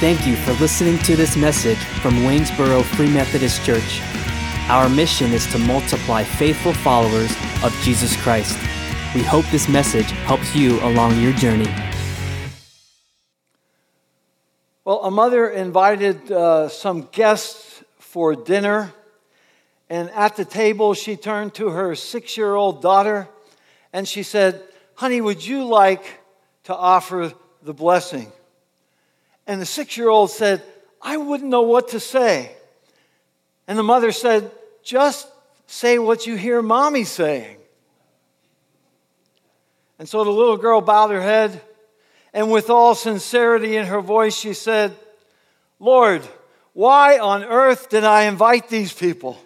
[0.00, 4.00] Thank you for listening to this message from Waynesboro Free Methodist Church.
[4.68, 7.32] Our mission is to multiply faithful followers
[7.64, 8.56] of Jesus Christ.
[9.12, 11.66] We hope this message helps you along your journey.
[14.84, 18.92] Well, a mother invited uh, some guests for dinner,
[19.90, 23.28] and at the table, she turned to her six year old daughter
[23.92, 24.62] and she said,
[24.94, 26.04] Honey, would you like
[26.64, 27.32] to offer
[27.64, 28.30] the blessing?
[29.48, 30.62] And the six year old said,
[31.00, 32.52] I wouldn't know what to say.
[33.66, 34.50] And the mother said,
[34.84, 35.26] Just
[35.66, 37.56] say what you hear mommy saying.
[39.98, 41.60] And so the little girl bowed her head,
[42.32, 44.94] and with all sincerity in her voice, she said,
[45.80, 46.22] Lord,
[46.72, 49.40] why on earth did I invite these people?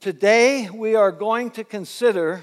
[0.00, 2.42] Today, we are going to consider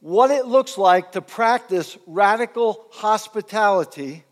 [0.00, 4.22] what it looks like to practice radical hospitality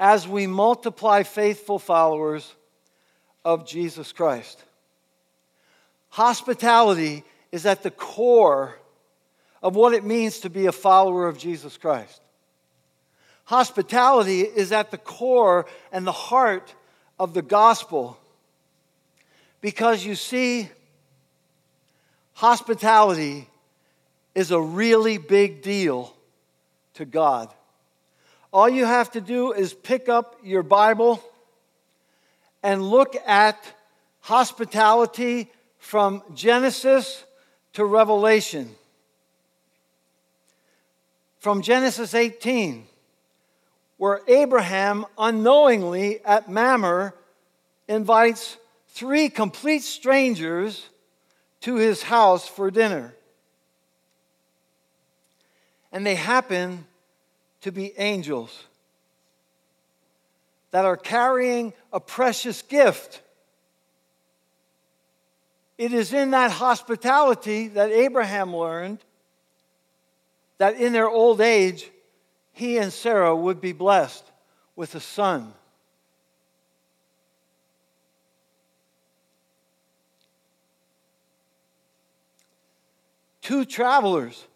[0.00, 2.54] as we multiply faithful followers
[3.44, 4.64] of Jesus Christ.
[6.08, 8.78] Hospitality is at the core
[9.62, 12.22] of what it means to be a follower of Jesus Christ.
[13.44, 16.74] Hospitality is at the core and the heart
[17.18, 18.18] of the gospel
[19.60, 20.68] because you see,
[22.34, 23.48] hospitality
[24.34, 26.14] is a really big deal
[26.94, 27.48] to God.
[28.52, 31.22] All you have to do is pick up your Bible
[32.62, 33.58] and look at
[34.20, 37.24] hospitality from Genesis
[37.72, 38.70] to Revelation.
[41.38, 42.86] From Genesis 18
[44.04, 47.14] where Abraham unknowingly at Mamre
[47.88, 50.90] invites three complete strangers
[51.62, 53.14] to his house for dinner.
[55.90, 56.84] And they happen
[57.62, 58.64] to be angels
[60.70, 63.22] that are carrying a precious gift.
[65.78, 68.98] It is in that hospitality that Abraham learned
[70.58, 71.90] that in their old age,
[72.54, 74.24] he and Sarah would be blessed
[74.76, 75.52] with a son.
[83.42, 84.46] Two travelers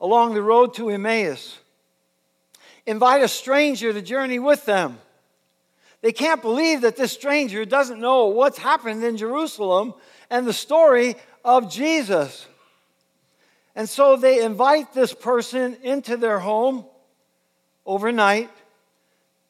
[0.00, 1.58] along the road to Emmaus
[2.84, 4.98] invite a stranger to journey with them.
[6.00, 9.94] They can't believe that this stranger doesn't know what's happened in Jerusalem
[10.28, 12.48] and the story of Jesus.
[13.76, 16.84] And so they invite this person into their home
[17.86, 18.50] overnight.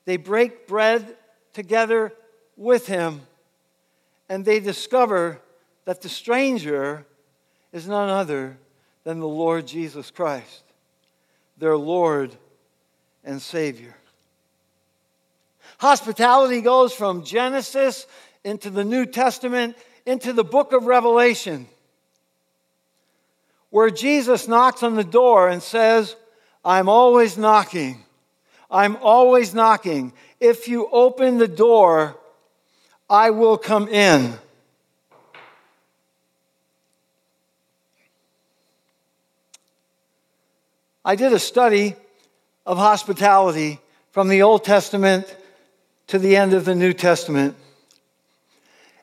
[0.04, 1.16] They break bread
[1.52, 2.12] together
[2.56, 3.22] with him,
[4.28, 5.40] and they discover
[5.84, 7.06] that the stranger
[7.72, 8.56] is none other
[9.04, 10.64] than the Lord Jesus Christ,
[11.58, 12.34] their Lord
[13.24, 13.96] and Savior.
[15.78, 18.06] Hospitality goes from Genesis
[18.44, 19.76] into the New Testament
[20.06, 21.66] into the book of Revelation,
[23.70, 26.16] where Jesus knocks on the door and says,
[26.64, 28.04] I'm always knocking.
[28.72, 30.14] I'm always knocking.
[30.40, 32.16] If you open the door,
[33.08, 34.32] I will come in.
[41.04, 41.96] I did a study
[42.64, 43.78] of hospitality
[44.10, 45.36] from the Old Testament
[46.06, 47.56] to the end of the New Testament.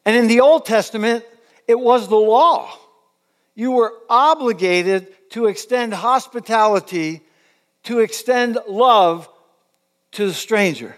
[0.03, 1.23] And in the Old Testament,
[1.67, 2.71] it was the law.
[3.53, 7.21] You were obligated to extend hospitality,
[7.83, 9.29] to extend love
[10.13, 10.95] to the stranger.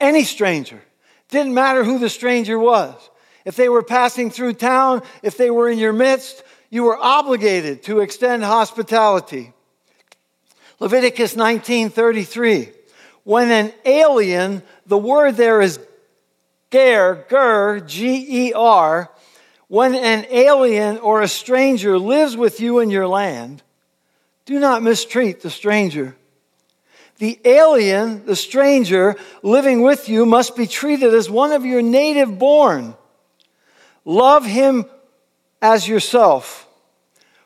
[0.00, 0.82] Any stranger.
[1.28, 2.94] Didn't matter who the stranger was.
[3.44, 7.82] If they were passing through town, if they were in your midst, you were obligated
[7.84, 9.52] to extend hospitality.
[10.80, 12.72] Leviticus 19:33.
[13.22, 15.78] When an alien, the word there is
[16.70, 19.10] ger, ger, G E R,
[19.68, 23.62] when an alien or a stranger lives with you in your land,
[24.44, 26.16] do not mistreat the stranger.
[27.18, 32.38] The alien, the stranger living with you, must be treated as one of your native
[32.38, 32.94] born.
[34.04, 34.86] Love him
[35.62, 36.68] as yourself.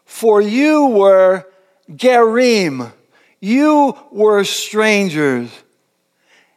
[0.04, 1.46] For you were
[1.90, 2.92] Gerim,
[3.40, 5.50] you were strangers,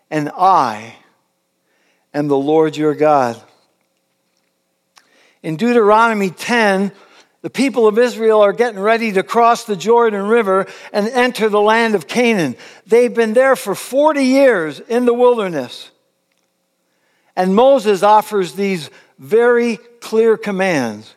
[0.09, 0.95] and I
[2.13, 3.41] am the Lord your God.
[5.43, 6.91] In Deuteronomy 10,
[7.41, 11.61] the people of Israel are getting ready to cross the Jordan River and enter the
[11.61, 12.55] land of Canaan.
[12.85, 15.89] They've been there for 40 years in the wilderness.
[17.35, 21.15] And Moses offers these very clear commands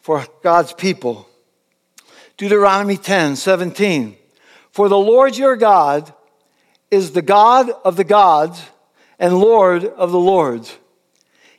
[0.00, 1.28] for God's people.
[2.36, 4.16] Deuteronomy 10 17.
[4.70, 6.12] For the Lord your God
[6.90, 8.62] is the God of the gods
[9.18, 10.76] and Lord of the lords.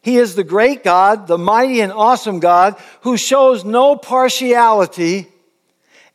[0.07, 5.27] He is the great God, the mighty and awesome God, who shows no partiality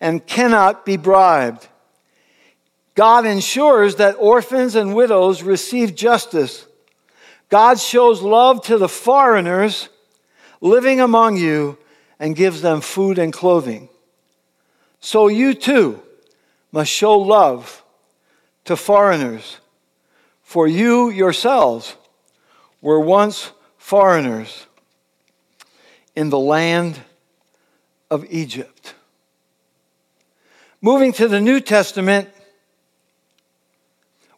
[0.00, 1.68] and cannot be bribed.
[2.94, 6.64] God ensures that orphans and widows receive justice.
[7.50, 9.90] God shows love to the foreigners
[10.62, 11.76] living among you
[12.18, 13.90] and gives them food and clothing.
[15.00, 16.00] So you too
[16.72, 17.84] must show love
[18.64, 19.58] to foreigners,
[20.42, 21.94] for you yourselves
[22.80, 23.52] were once
[23.92, 24.66] foreigners
[26.16, 26.98] in the land
[28.10, 28.94] of Egypt.
[30.80, 32.30] Moving to the New Testament,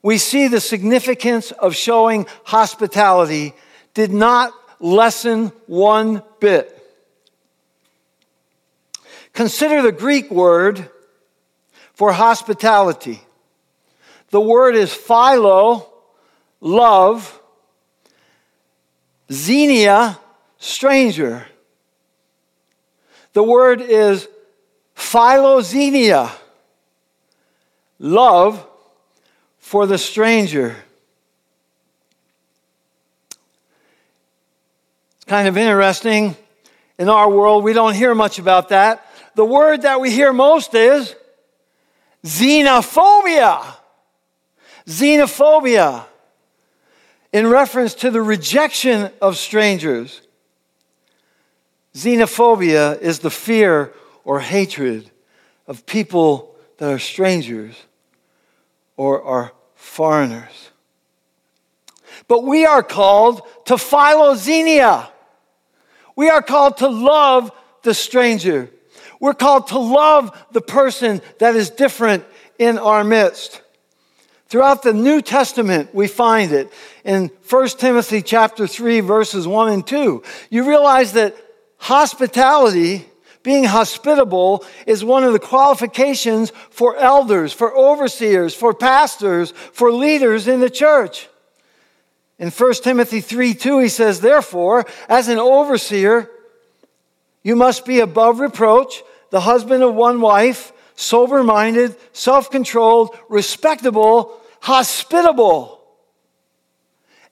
[0.02, 3.54] we see the significance of showing hospitality
[3.94, 6.76] did not lessen one bit.
[9.34, 10.90] Consider the Greek word
[11.92, 13.20] for hospitality.
[14.30, 15.92] The word is philo,
[16.60, 17.40] love,
[19.34, 20.18] xenia,
[20.58, 21.46] stranger.
[23.32, 24.28] The word is
[24.96, 26.30] philoxenia,
[27.98, 28.64] love
[29.58, 30.76] for the stranger.
[35.16, 36.36] It's kind of interesting.
[36.96, 39.04] In our world, we don't hear much about that.
[39.34, 41.16] The word that we hear most is
[42.24, 43.64] xenophobia.
[44.86, 46.04] Xenophobia,
[47.34, 50.22] in reference to the rejection of strangers.
[51.92, 53.92] Xenophobia is the fear
[54.24, 55.10] or hatred
[55.66, 57.74] of people that are strangers
[58.96, 60.70] or are foreigners.
[62.28, 65.08] But we are called to philoxenia.
[66.14, 67.50] We are called to love
[67.82, 68.70] the stranger.
[69.18, 72.24] We're called to love the person that is different
[72.60, 73.60] in our midst.
[74.54, 76.72] Throughout the New Testament, we find it
[77.02, 80.22] in 1 Timothy chapter 3, verses 1 and 2.
[80.48, 81.34] You realize that
[81.78, 83.04] hospitality,
[83.42, 90.46] being hospitable, is one of the qualifications for elders, for overseers, for pastors, for leaders
[90.46, 91.28] in the church.
[92.38, 96.30] In 1 Timothy 3 2, he says, Therefore, as an overseer,
[97.42, 104.40] you must be above reproach, the husband of one wife, sober minded, self controlled, respectable,
[104.64, 105.78] hospitable,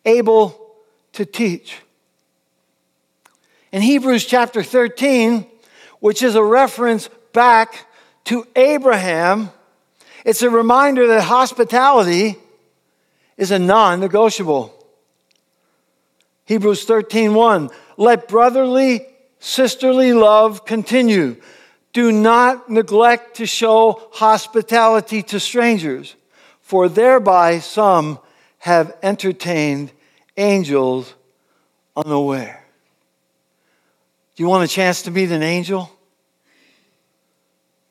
[0.05, 0.75] able
[1.15, 1.79] to teach.
[3.73, 5.47] In Hebrews chapter 13,
[6.01, 7.87] which is a reference back
[8.25, 9.49] to Abraham,
[10.27, 12.37] it's a reminder that hospitality
[13.39, 14.75] is a non negotiable.
[16.45, 19.07] Hebrews 13:1 Let brotherly
[19.39, 21.37] sisterly love continue.
[21.95, 26.15] Do not neglect to show hospitality to strangers,
[26.73, 28.19] for thereby some
[28.57, 29.93] have entertained
[30.39, 31.15] angels
[31.95, 32.65] unaware.
[34.35, 35.91] Do you want a chance to meet an angel?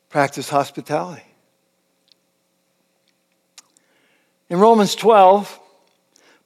[0.08, 1.22] Practice hospitality.
[4.48, 5.60] In Romans 12,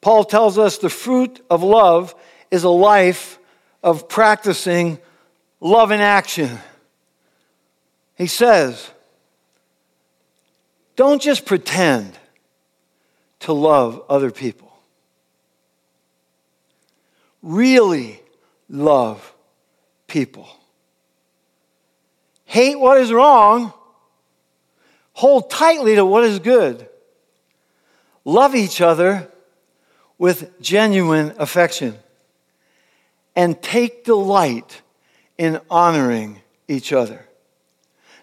[0.03, 2.15] Paul tells us the fruit of love
[2.51, 3.39] is a life
[3.83, 4.99] of practicing
[5.59, 6.59] love in action.
[8.15, 8.91] He says,
[10.97, 12.19] don't just pretend
[13.41, 14.73] to love other people.
[17.43, 18.21] Really
[18.69, 19.35] love
[20.07, 20.49] people.
[22.45, 23.73] Hate what is wrong,
[25.13, 26.89] hold tightly to what is good.
[28.25, 29.31] Love each other
[30.19, 31.95] with genuine affection
[33.37, 34.83] and take delight
[35.39, 37.27] in honoring each other.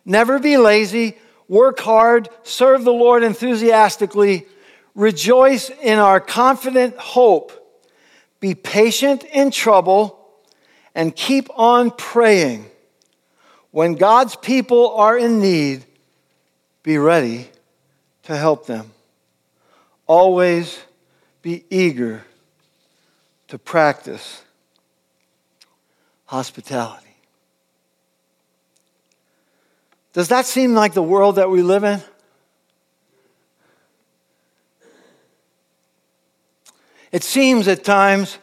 [0.03, 1.17] Never be lazy,
[1.47, 4.47] work hard, serve the Lord enthusiastically,
[4.95, 7.51] rejoice in our confident hope,
[8.39, 10.19] be patient in trouble,
[10.95, 12.65] and keep on praying.
[13.71, 15.85] When God's people are in need,
[16.83, 17.49] be ready
[18.23, 18.91] to help them.
[20.05, 20.79] Always
[21.41, 22.23] be eager
[23.47, 24.43] to practice
[26.25, 27.03] hospitality.
[30.13, 32.01] Does that seem like the world that we live in?
[37.13, 38.39] It seems at times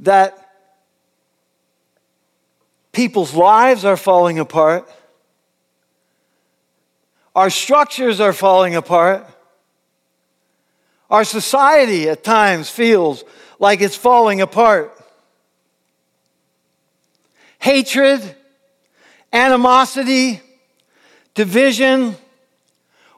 [0.00, 0.52] that
[2.92, 4.86] people's lives are falling apart,
[7.34, 9.26] our structures are falling apart,
[11.08, 13.24] our society at times feels
[13.58, 14.94] like it's falling apart.
[17.60, 18.20] hatred,
[19.32, 20.40] animosity,
[21.34, 22.14] division,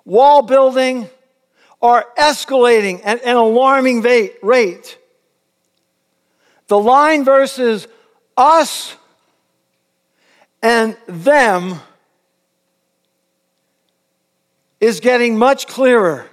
[0.05, 1.09] wall building
[1.82, 4.99] are escalating at an alarming rate.
[6.68, 7.88] The line versus
[8.37, 8.96] us
[10.62, 11.80] and them
[14.78, 16.26] is getting much clearer.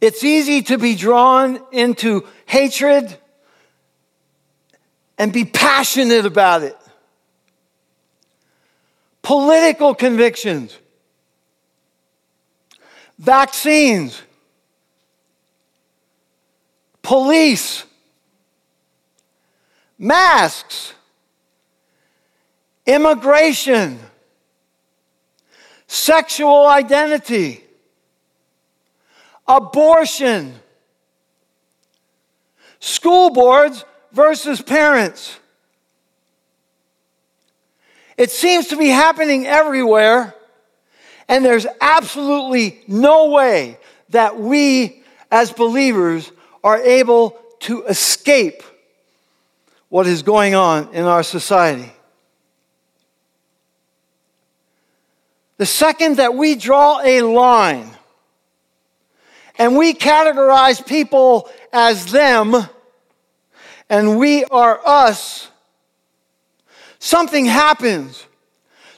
[0.00, 3.16] It's easy to be drawn into hatred
[5.16, 6.76] and be passionate about it.
[9.22, 10.76] Political convictions,
[13.24, 14.22] vaccines,
[17.02, 17.84] police,
[19.98, 20.94] masks,
[22.86, 23.98] immigration,
[25.86, 27.64] sexual identity
[29.46, 30.54] abortion,
[32.80, 35.38] school boards versus parents.
[38.16, 40.33] It seems to be happening everywhere,
[41.28, 43.78] and there's absolutely no way
[44.10, 46.30] that we as believers
[46.62, 48.62] are able to escape
[49.88, 51.92] what is going on in our society.
[55.56, 57.90] The second that we draw a line
[59.56, 62.54] and we categorize people as them
[63.88, 65.48] and we are us,
[66.98, 68.26] something happens.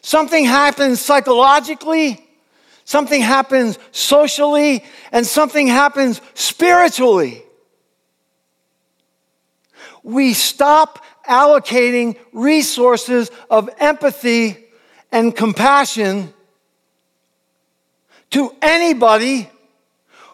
[0.07, 2.25] Something happens psychologically,
[2.85, 7.43] something happens socially, and something happens spiritually.
[10.05, 14.67] We stop allocating resources of empathy
[15.11, 16.33] and compassion
[18.31, 19.51] to anybody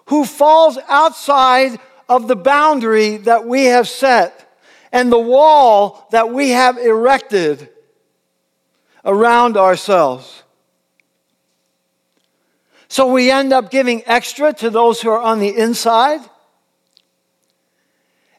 [0.04, 4.54] who falls outside of the boundary that we have set
[4.92, 7.70] and the wall that we have erected
[9.04, 10.42] around ourselves.
[12.88, 16.20] So we end up giving extra to those who are on the inside,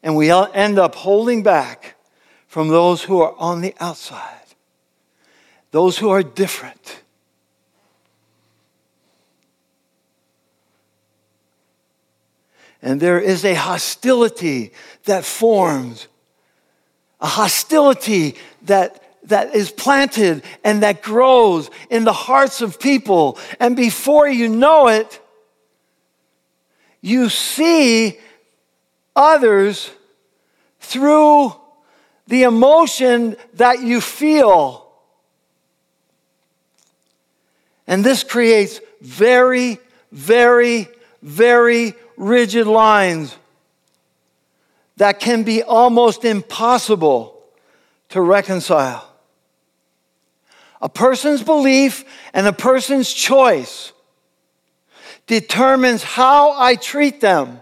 [0.03, 1.96] and we end up holding back
[2.48, 4.46] from those who are on the outside,
[5.72, 7.01] those who are different.
[12.82, 14.74] And there is a hostility
[15.05, 16.08] that forms,
[17.22, 23.38] a hostility that, that is planted and that grows in the hearts of people.
[23.60, 25.20] And before you know it,
[27.01, 28.20] you see
[29.15, 29.89] others
[30.80, 31.53] through
[32.27, 34.88] the emotion that you feel.
[37.88, 39.80] And this creates very,
[40.12, 40.88] very,
[41.22, 43.36] very rigid lines
[44.98, 47.42] that can be almost impossible
[48.10, 49.12] to reconcile.
[50.83, 53.93] A person's belief and a person's choice
[55.27, 57.61] determines how I treat them.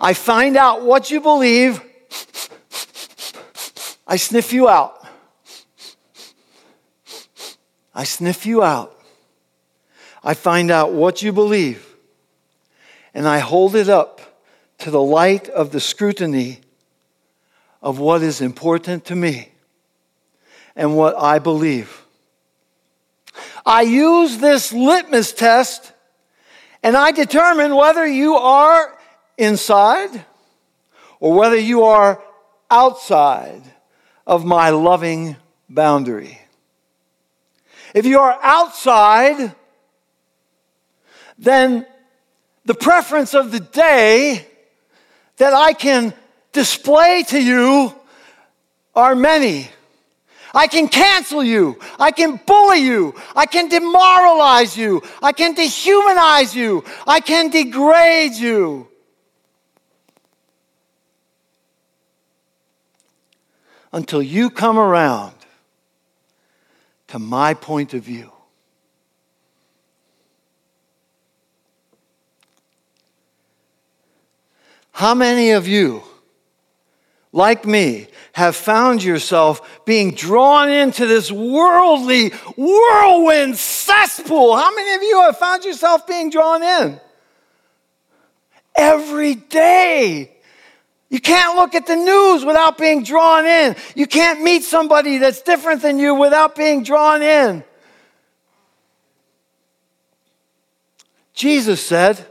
[0.00, 1.80] I find out what you believe,
[4.04, 5.06] I sniff you out.
[7.94, 9.00] I sniff you out.
[10.24, 11.86] I find out what you believe.
[13.14, 14.35] And I hold it up
[14.78, 16.60] to the light of the scrutiny
[17.82, 19.50] of what is important to me
[20.74, 22.02] and what I believe.
[23.64, 25.92] I use this litmus test
[26.82, 28.96] and I determine whether you are
[29.36, 30.24] inside
[31.20, 32.22] or whether you are
[32.70, 33.62] outside
[34.26, 35.36] of my loving
[35.68, 36.40] boundary.
[37.94, 39.54] If you are outside,
[41.38, 41.86] then
[42.64, 44.46] the preference of the day
[45.36, 46.14] that I can
[46.52, 47.94] display to you
[48.94, 49.68] are many.
[50.54, 51.78] I can cancel you.
[51.98, 53.14] I can bully you.
[53.34, 55.02] I can demoralize you.
[55.22, 56.82] I can dehumanize you.
[57.06, 58.88] I can degrade you.
[63.92, 65.34] Until you come around
[67.08, 68.32] to my point of view.
[74.96, 76.02] How many of you,
[77.30, 84.56] like me, have found yourself being drawn into this worldly whirlwind cesspool?
[84.56, 86.98] How many of you have found yourself being drawn in?
[88.74, 90.32] Every day.
[91.10, 93.76] You can't look at the news without being drawn in.
[93.94, 97.64] You can't meet somebody that's different than you without being drawn in.
[101.34, 102.24] Jesus said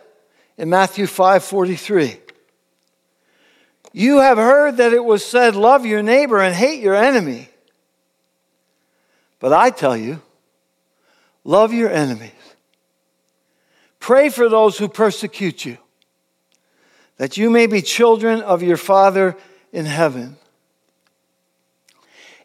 [0.57, 2.21] in Matthew 5 43,
[3.97, 7.47] You have heard that it was said, Love your neighbor and hate your enemy.
[9.39, 10.21] But I tell you,
[11.45, 12.31] love your enemies.
[14.01, 15.77] Pray for those who persecute you,
[17.15, 19.37] that you may be children of your Father
[19.71, 20.35] in heaven.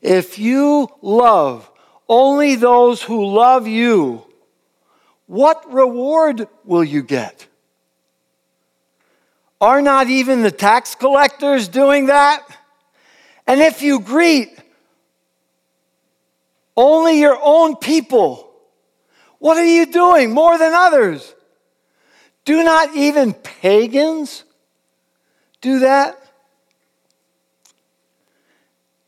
[0.01, 1.69] If you love
[2.09, 4.25] only those who love you,
[5.27, 7.49] what reward will you get?
[9.61, 12.47] Are not even the tax collectors doing that?
[13.47, 14.59] And if you greet
[16.77, 18.51] only your own people,
[19.39, 21.35] what are you doing more than others?
[22.45, 24.45] Do not even pagans
[25.61, 26.17] do that?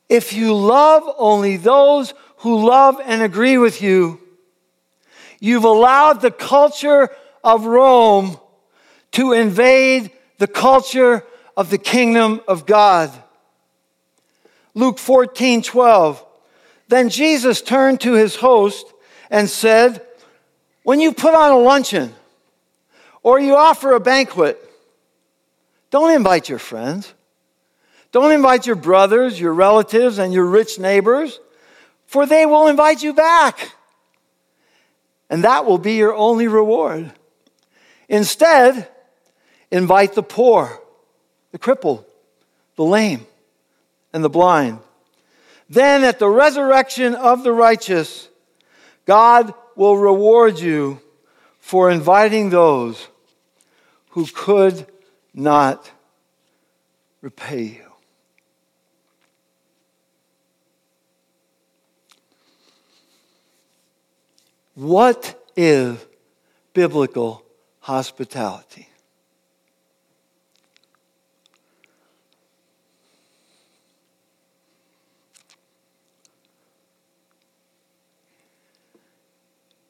[0.08, 4.20] If you love only those who love and agree with you,
[5.40, 7.08] you've allowed the culture
[7.42, 8.38] of Rome
[9.12, 11.24] to invade the culture
[11.56, 13.10] of the kingdom of God.
[14.74, 16.24] Luke 14 12.
[16.88, 18.86] Then Jesus turned to his host
[19.30, 20.04] and said,
[20.82, 22.14] When you put on a luncheon
[23.22, 24.58] or you offer a banquet,
[25.90, 27.12] don't invite your friends
[28.12, 31.40] don't invite your brothers, your relatives, and your rich neighbors,
[32.06, 33.72] for they will invite you back.
[35.30, 37.10] And that will be your only reward.
[38.10, 38.86] Instead,
[39.72, 40.80] invite the poor,
[41.50, 42.04] the crippled,
[42.76, 43.26] the lame,
[44.12, 44.78] and the blind.
[45.68, 48.28] Then at the resurrection of the righteous,
[49.06, 51.00] God will reward you
[51.58, 53.08] for inviting those
[54.10, 54.86] who could
[55.32, 55.90] not
[57.22, 57.92] repay you.
[64.74, 65.98] What is
[66.74, 67.42] biblical
[67.80, 68.91] hospitality?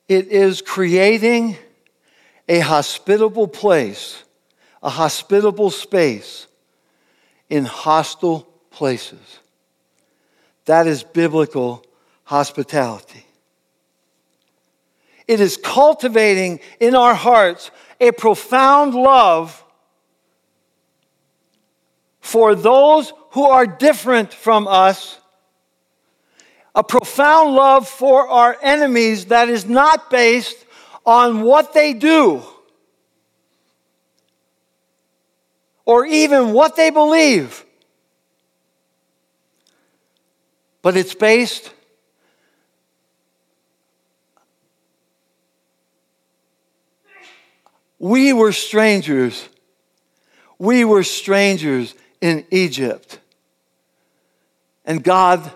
[0.09, 1.57] It is creating
[2.49, 4.23] a hospitable place,
[4.83, 6.47] a hospitable space
[7.49, 9.39] in hostile places.
[10.65, 11.85] That is biblical
[12.25, 13.27] hospitality.
[15.29, 19.65] It is cultivating in our hearts a profound love
[22.21, 25.19] for those who are different from us,
[26.75, 30.57] a profound love for our enemies that is not based
[31.05, 32.43] on what they do
[35.85, 37.65] or even what they believe,
[40.81, 41.73] but it's based
[48.03, 49.49] We were strangers.
[50.59, 53.21] We were strangers in Egypt.
[54.85, 55.53] And God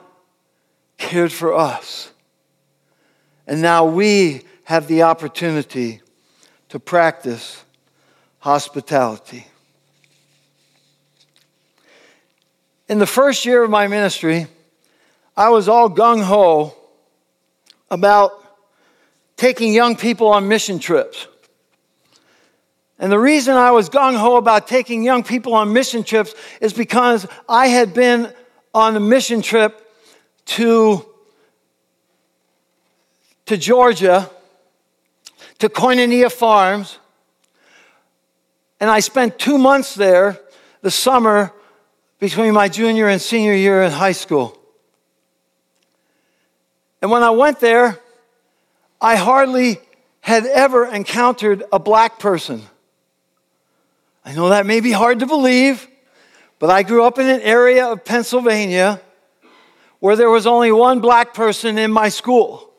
[0.99, 2.11] cared for us.
[3.47, 6.01] And now we have the opportunity
[6.69, 7.65] to practice
[8.41, 9.47] hospitality.
[12.89, 14.47] In the first year of my ministry,
[15.37, 16.75] I was all gung ho
[17.91, 18.33] about
[19.37, 21.27] taking young people on mission trips.
[22.99, 26.73] And the reason I was gung ho about taking young people on mission trips is
[26.73, 28.33] because I had been
[28.73, 29.86] on a mission trip
[30.47, 31.07] to,
[33.47, 34.31] to Georgia,
[35.59, 36.99] to Koinonia Farms,
[38.81, 40.39] and I spent two months there
[40.83, 41.53] the summer
[42.19, 44.59] between my junior and senior year in high school.
[47.01, 47.99] And when I went there,
[49.01, 49.79] I hardly
[50.21, 52.63] had ever encountered a black person.
[54.25, 55.87] I know that may be hard to believe,
[56.59, 59.01] but I grew up in an area of Pennsylvania
[60.01, 62.71] where there was only one black person in my school.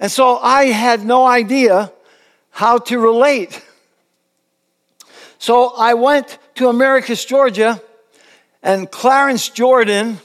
[0.00, 1.92] And so I had no idea
[2.50, 3.62] how to relate.
[5.38, 7.80] So I went to Americus, Georgia,
[8.62, 10.18] and Clarence Jordan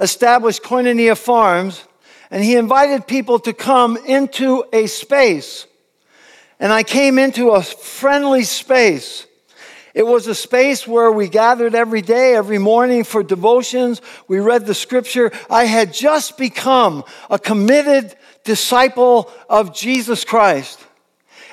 [0.00, 1.84] established Koinonia Farms,
[2.30, 5.66] and he invited people to come into a space.
[6.58, 9.26] And I came into a friendly space
[9.94, 14.00] it was a space where we gathered every day, every morning for devotions.
[14.28, 15.32] We read the scripture.
[15.48, 20.78] I had just become a committed disciple of Jesus Christ.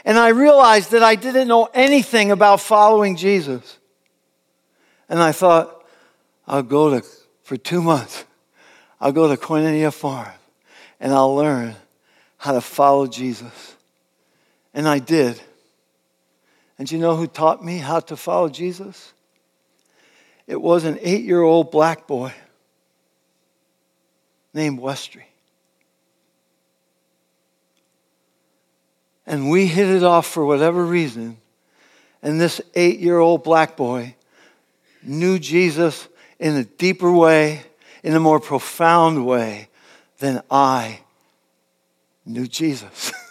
[0.06, 3.78] And I realized that I didn't know anything about following Jesus.
[5.10, 5.84] And I thought,
[6.48, 7.06] I'll go to,
[7.44, 8.24] for two months,
[9.02, 10.32] I'll go to Koinonia Farm
[11.00, 11.76] and I'll learn
[12.38, 13.76] how to follow Jesus.
[14.74, 15.42] And I did.
[16.80, 19.14] And you know who taught me how to follow Jesus?
[20.46, 22.34] It was an eight year old black boy
[24.54, 25.24] named Westry.
[29.26, 31.38] And we hit it off for whatever reason.
[32.22, 34.16] And this eight year old black boy
[35.04, 36.08] knew Jesus
[36.40, 37.64] in a deeper way,
[38.04, 39.68] in a more profound way
[40.20, 41.02] than I
[42.26, 43.12] knew Jesus.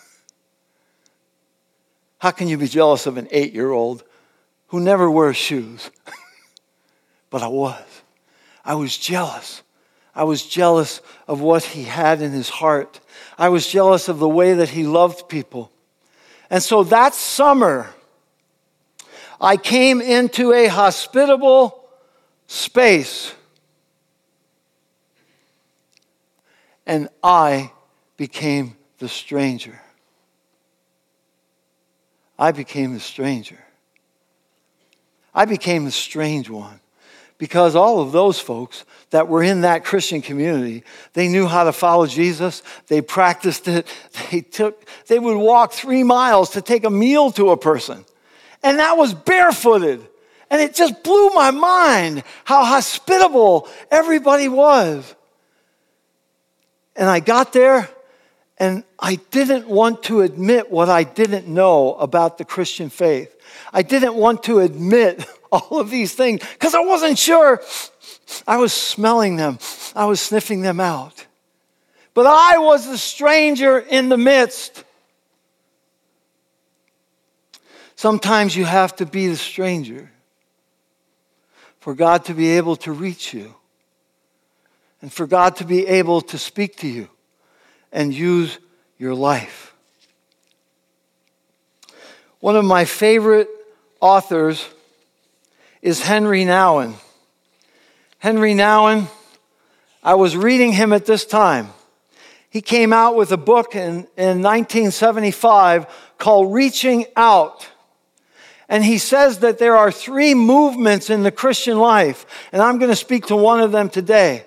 [2.19, 4.05] How can you be jealous of an eight year old
[4.69, 5.91] who never wears shoes?
[7.31, 7.85] but I was.
[8.65, 9.63] I was jealous.
[10.15, 13.01] I was jealous of what he had in his heart.
[13.39, 15.71] I was jealous of the way that he loved people.
[16.49, 17.91] And so that summer,
[19.41, 21.85] I came into a hospitable
[22.47, 23.35] space
[26.87, 27.73] and I
[28.17, 29.81] became the stranger.
[32.39, 33.59] I became the stranger.
[35.35, 36.81] I became the strange one
[37.39, 41.73] because all of those folks that were in that Christian community, they knew how to
[41.73, 42.63] follow Jesus.
[42.89, 43.87] They practiced it.
[44.31, 48.05] They took, they would walk three miles to take a meal to a person.
[48.63, 50.07] And that was barefooted.
[50.51, 55.15] And it just blew my mind how hospitable everybody was.
[56.97, 57.89] And I got there
[58.59, 63.35] and I didn't want to admit what I didn't know about the Christian faith.
[63.73, 67.63] I didn't want to admit all of these things because I wasn't sure.
[68.47, 69.59] I was smelling them,
[69.95, 71.27] I was sniffing them out.
[72.15, 74.85] But I was the stranger in the midst.
[77.95, 80.11] Sometimes you have to be the stranger
[81.79, 83.55] for God to be able to reach you
[85.03, 87.09] and for God to be able to speak to you
[87.93, 88.59] and use
[88.99, 89.75] your life.
[92.41, 93.49] One of my favorite
[94.01, 94.67] authors
[95.83, 96.95] is Henri Nouwen.
[98.19, 99.09] Henri Nouwen,
[100.03, 101.71] I was reading him at this time.
[102.51, 105.87] He came out with a book in, in 1975
[106.19, 107.69] called Reaching Out.
[108.69, 112.91] And he says that there are three movements in the Christian life, and I'm going
[112.91, 114.45] to speak to one of them today.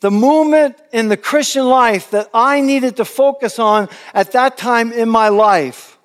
[0.00, 4.92] The movement in the Christian life that I needed to focus on at that time
[4.92, 5.98] in my life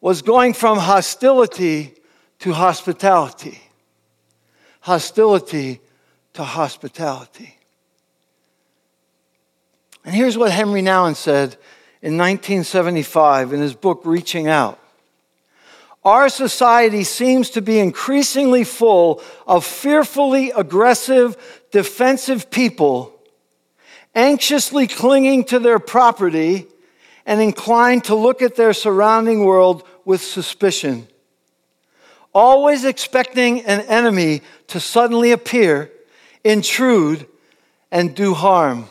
[0.00, 1.94] was going from hostility
[2.40, 3.60] to hospitality.
[4.80, 5.80] Hostility
[6.34, 7.56] to hospitality.
[10.04, 11.56] And here's what Henri Nouwen said
[12.00, 14.78] in 1975 in his book, Reaching Out.
[16.02, 23.14] Our society seems to be increasingly full of fearfully aggressive, defensive people,
[24.14, 26.66] anxiously clinging to their property
[27.26, 31.06] and inclined to look at their surrounding world with suspicion.
[32.32, 35.90] Always expecting an enemy to suddenly appear,
[36.44, 37.26] intrude,
[37.90, 38.86] and do harm.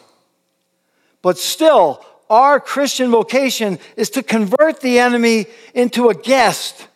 [1.22, 6.88] But still, our Christian vocation is to convert the enemy into a guest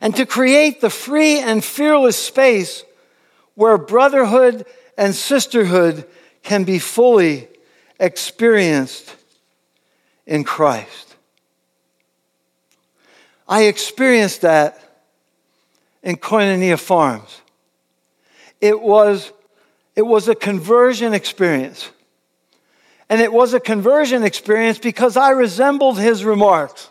[0.00, 2.84] and to create the free and fearless space
[3.56, 4.64] where brotherhood
[4.96, 6.06] and sisterhood
[6.42, 7.48] can be fully
[7.98, 9.16] experienced
[10.26, 11.16] in Christ.
[13.48, 15.02] I experienced that
[16.02, 17.40] in Koinonia Farms.
[18.60, 19.32] It was,
[19.94, 21.90] it was a conversion experience.
[23.08, 26.90] And it was a conversion experience because I resembled his remarks.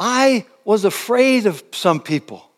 [0.00, 2.50] I was afraid of some people.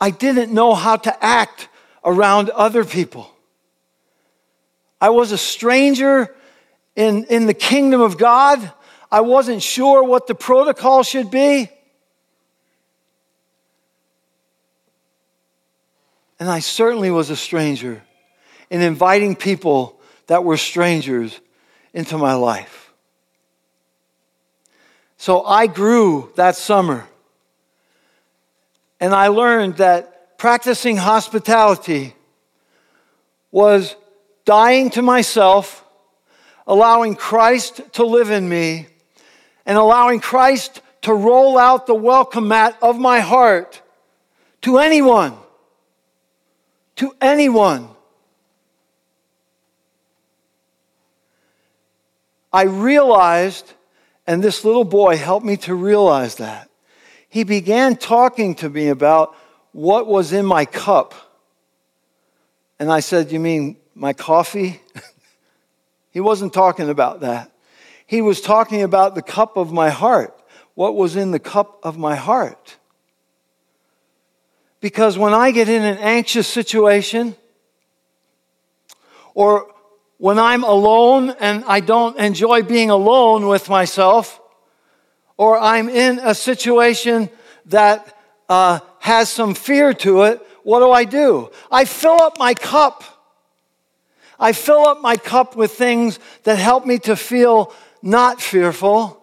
[0.00, 1.68] I didn't know how to act
[2.02, 3.30] around other people.
[4.98, 6.34] I was a stranger
[6.94, 8.72] in, in the kingdom of God.
[9.12, 11.68] I wasn't sure what the protocol should be.
[16.40, 18.02] And I certainly was a stranger
[18.70, 21.38] in inviting people that were strangers
[21.92, 22.85] into my life.
[25.16, 27.06] So I grew that summer.
[29.00, 32.14] And I learned that practicing hospitality
[33.50, 33.96] was
[34.44, 35.84] dying to myself,
[36.66, 38.86] allowing Christ to live in me,
[39.64, 43.80] and allowing Christ to roll out the welcome mat of my heart
[44.62, 45.36] to anyone.
[46.96, 47.88] To anyone.
[52.52, 53.72] I realized
[54.26, 56.68] and this little boy helped me to realize that.
[57.28, 59.36] He began talking to me about
[59.72, 61.14] what was in my cup.
[62.78, 64.80] And I said, You mean my coffee.
[66.10, 67.52] he wasn't talking about that.
[68.06, 70.40] He was talking about the cup of my heart,
[70.74, 72.76] what was in the cup of my heart.
[74.80, 77.34] Because when I get in an anxious situation,
[79.34, 79.70] or
[80.18, 84.40] when I'm alone and I don't enjoy being alone with myself,
[85.36, 87.28] or I'm in a situation
[87.66, 88.16] that
[88.48, 91.50] uh, has some fear to it, what do I do?
[91.70, 93.04] I fill up my cup.
[94.38, 99.22] I fill up my cup with things that help me to feel not fearful,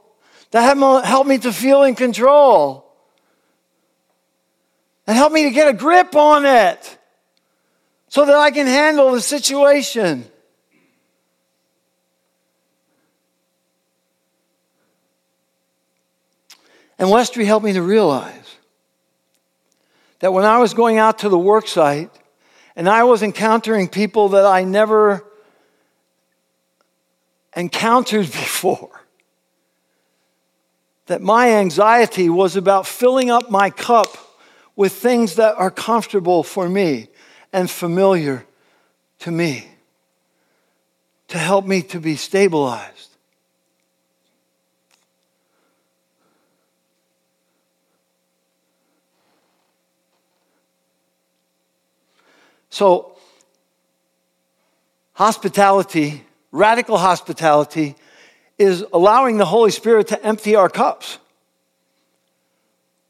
[0.51, 2.85] that help me to feel in control,
[5.05, 6.97] that help me to get a grip on it
[8.07, 10.25] so that I can handle the situation.
[16.97, 18.57] And Westry helped me to realize
[20.19, 22.11] that when I was going out to the work site
[22.75, 25.25] and I was encountering people that I never
[27.55, 29.03] encountered before,
[31.07, 34.17] that my anxiety was about filling up my cup
[34.75, 37.09] with things that are comfortable for me
[37.51, 38.45] and familiar
[39.19, 39.67] to me
[41.27, 43.12] to help me to be stabilized.
[52.73, 53.15] So,
[55.13, 57.95] hospitality, radical hospitality,
[58.57, 61.19] is allowing the Holy Spirit to empty our cups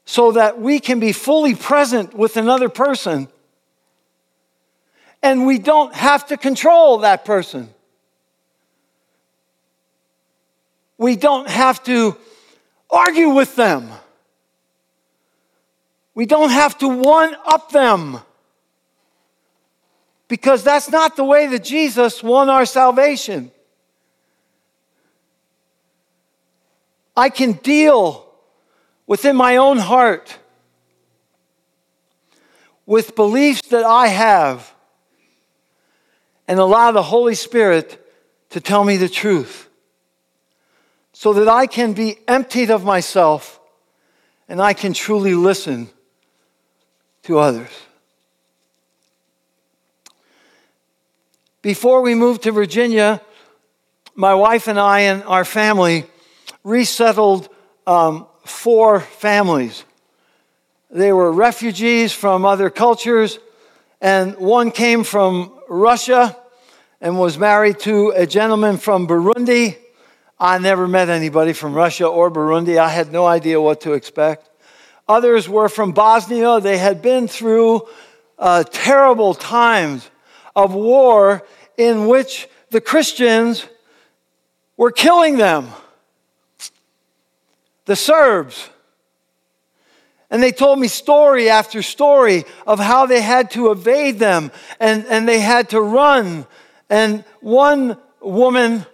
[0.04, 3.26] so that we can be fully present with another person
[5.22, 7.70] and we don't have to control that person.
[10.98, 12.18] We don't have to
[12.90, 13.88] argue with them.
[16.14, 18.20] We don't have to one up them
[20.28, 23.50] because that's not the way that Jesus won our salvation.
[27.16, 28.26] I can deal
[29.06, 30.38] within my own heart
[32.86, 34.72] with beliefs that I have
[36.46, 38.00] and allow the Holy Spirit
[38.50, 39.68] to tell me the truth
[41.12, 43.60] so that I can be emptied of myself
[44.48, 45.88] and I can truly listen
[47.22, 47.70] to others.
[51.64, 53.22] Before we moved to Virginia,
[54.14, 56.04] my wife and I and our family
[56.62, 57.48] resettled
[57.86, 59.82] um, four families.
[60.90, 63.38] They were refugees from other cultures,
[64.02, 66.36] and one came from Russia
[67.00, 69.78] and was married to a gentleman from Burundi.
[70.38, 72.76] I never met anybody from Russia or Burundi.
[72.76, 74.50] I had no idea what to expect.
[75.08, 76.60] Others were from Bosnia.
[76.60, 77.88] They had been through
[78.38, 80.10] uh, terrible times
[80.54, 81.42] of war
[81.76, 83.66] in which the Christians
[84.76, 85.68] were killing them,
[87.84, 88.68] the Serbs.
[90.30, 95.06] And they told me story after story of how they had to evade them and,
[95.06, 96.46] and they had to run.
[96.90, 98.86] And one woman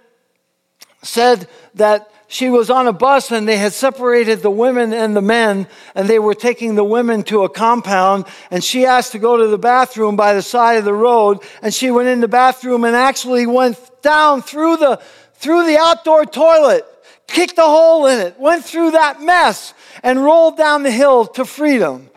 [1.03, 5.21] said that she was on a bus and they had separated the women and the
[5.21, 5.67] men
[5.97, 9.49] and they were taking the women to a compound and she asked to go to
[9.49, 12.95] the bathroom by the side of the road and she went in the bathroom and
[12.95, 14.97] actually went down through the
[15.35, 16.87] through the outdoor toilet
[17.27, 21.45] kicked a hole in it went through that mess and rolled down the hill to
[21.45, 22.09] freedom.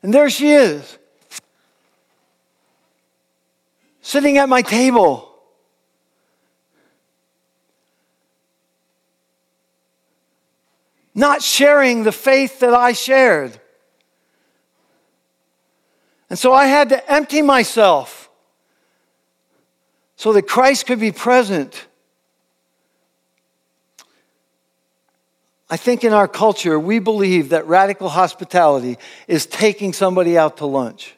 [0.00, 0.96] And there she is
[4.00, 5.27] sitting at my table
[11.18, 13.60] not sharing the faith that I shared.
[16.30, 18.30] And so I had to empty myself
[20.14, 21.86] so that Christ could be present.
[25.68, 30.66] I think in our culture, we believe that radical hospitality is taking somebody out to
[30.66, 31.16] lunch.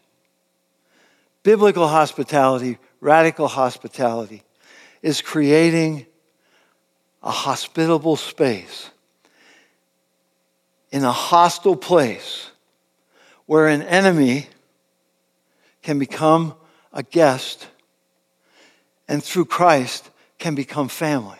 [1.42, 4.44] Biblical hospitality, radical hospitality,
[5.02, 6.06] is creating
[7.22, 8.90] a hospitable space
[10.92, 12.50] in a hostile place
[13.46, 14.46] where an enemy
[15.82, 16.54] can become
[16.92, 17.66] a guest
[19.08, 21.38] and through Christ can become family.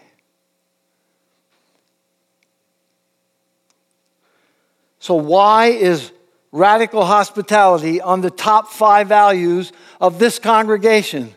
[4.98, 6.12] So, why is
[6.52, 11.34] radical hospitality on the top five values of this congregation?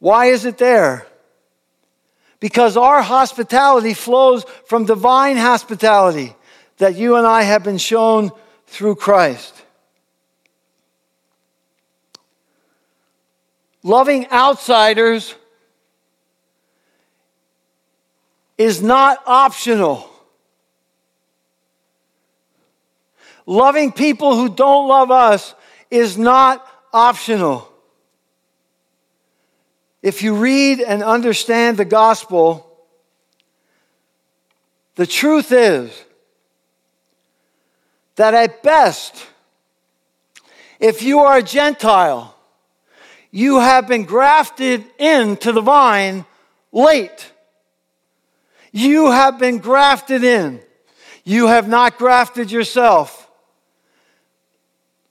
[0.00, 1.06] Why is it there?
[2.40, 6.34] Because our hospitality flows from divine hospitality
[6.80, 8.30] that you and I have been shown
[8.66, 9.54] through Christ.
[13.82, 15.34] loving outsiders
[18.58, 20.08] is not optional.
[23.46, 25.54] Loving people who don't love us
[25.90, 27.66] is not optional.
[30.02, 32.66] If you read and understand the gospel,
[34.94, 35.90] the truth is
[38.20, 39.26] that at best,
[40.78, 42.36] if you are a Gentile,
[43.30, 46.26] you have been grafted into the vine
[46.70, 47.32] late.
[48.72, 50.60] You have been grafted in.
[51.24, 53.30] You have not grafted yourself.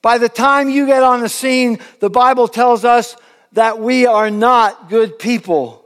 [0.03, 3.15] By the time you get on the scene, the Bible tells us
[3.53, 5.83] that we are not good people.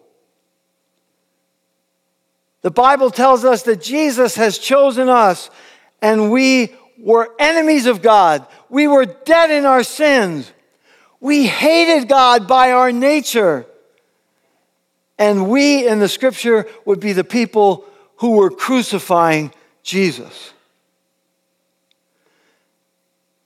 [2.64, 5.50] The Bible tells us that Jesus has chosen us
[6.02, 8.48] and we were enemies of God.
[8.70, 10.52] We were dead in our sins.
[11.20, 13.66] We hated God by our nature.
[15.20, 17.86] And we in the scripture would be the people
[18.18, 19.52] who were crucifying
[19.84, 20.54] Jesus.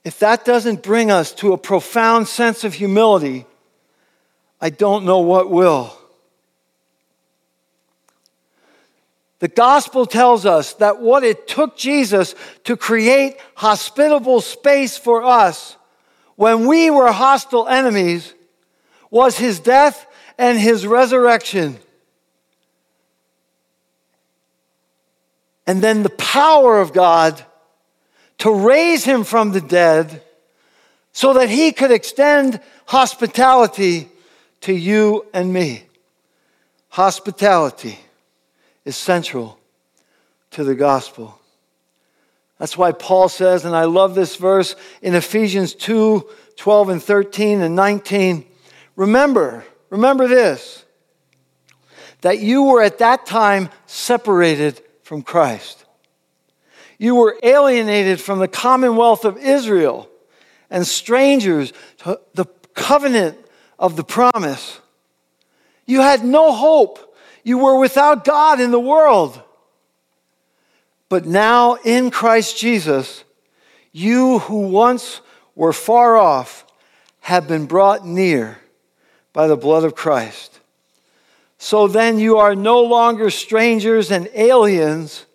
[0.04, 3.46] If that doesn't bring us to a profound sense of humility,
[4.62, 5.98] I don't know what will.
[9.40, 15.76] The gospel tells us that what it took Jesus to create hospitable space for us
[16.36, 18.34] when we were hostile enemies
[19.12, 21.78] was his death and his resurrection.
[25.68, 27.44] And then the power of God
[28.40, 30.24] to raise him from the dead
[31.12, 34.10] so that he could extend hospitality
[34.62, 35.84] to you and me.
[36.90, 38.00] Hospitality
[38.88, 39.60] is central
[40.52, 41.40] to the gospel.
[42.58, 47.62] That's why Paul says, and I love this verse in Ephesians 2 12 and 13
[47.62, 48.44] and 19.
[48.96, 50.84] Remember, remember this
[52.22, 55.86] that you were at that time separated from Christ
[56.98, 60.10] you were alienated from the commonwealth of Israel
[60.70, 63.38] and strangers to the covenant
[63.80, 64.80] of the promise.
[65.86, 67.07] You had no hope.
[67.48, 69.42] You were without God in the world.
[71.08, 73.24] But now in Christ Jesus,
[73.94, 75.22] you who once
[75.56, 76.66] were far off
[77.22, 78.58] have been brought near
[79.32, 80.60] by the blood of Christ.
[81.58, 85.26] So then you are no longer strangers and aliens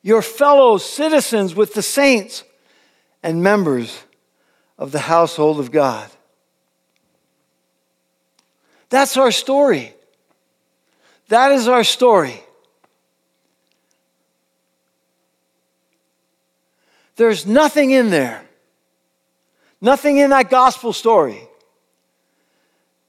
[0.00, 2.44] your fellow citizens with the saints
[3.20, 3.98] and members
[4.78, 6.08] of the household of God.
[8.90, 9.93] That's our story.
[11.28, 12.42] That is our story.
[17.16, 18.44] There's nothing in there,
[19.80, 21.40] nothing in that gospel story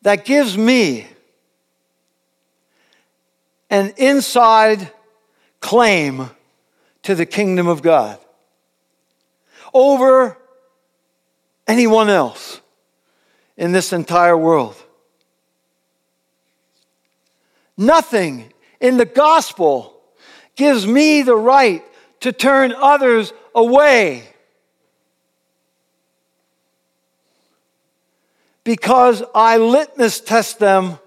[0.04, 1.08] that gives me
[3.70, 4.92] an inside
[5.60, 6.30] claim
[7.02, 8.20] to the kingdom of God
[9.74, 10.38] over
[11.68, 12.62] anyone else
[13.58, 14.76] in this entire world.
[17.78, 20.02] Nothing in the gospel
[20.56, 21.84] gives me the right
[22.22, 24.28] to turn others away
[28.64, 30.98] because I litmus test them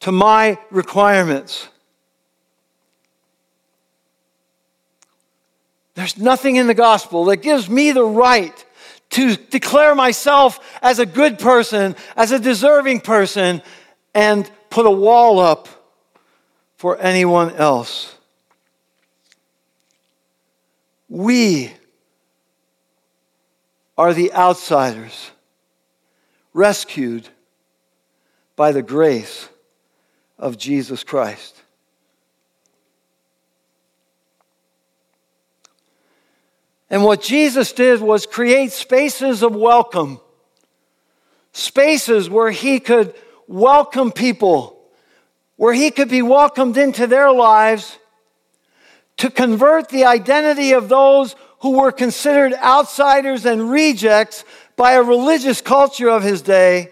[0.00, 1.68] to my requirements.
[5.94, 8.64] There's nothing in the gospel that gives me the right
[9.10, 13.62] to declare myself as a good person, as a deserving person,
[14.14, 15.68] and put a wall up
[16.76, 18.14] for anyone else.
[21.10, 21.70] We
[23.98, 25.30] are the outsiders,
[26.54, 27.28] rescued
[28.56, 29.50] by the grace
[30.38, 31.54] of Jesus Christ.
[36.88, 40.18] And what Jesus did was create spaces of welcome,
[41.52, 43.14] spaces where he could
[43.46, 44.78] welcome people,
[45.56, 47.98] where he could be welcomed into their lives
[49.18, 54.44] to convert the identity of those who were considered outsiders and rejects
[54.76, 56.90] by a religious culture of his day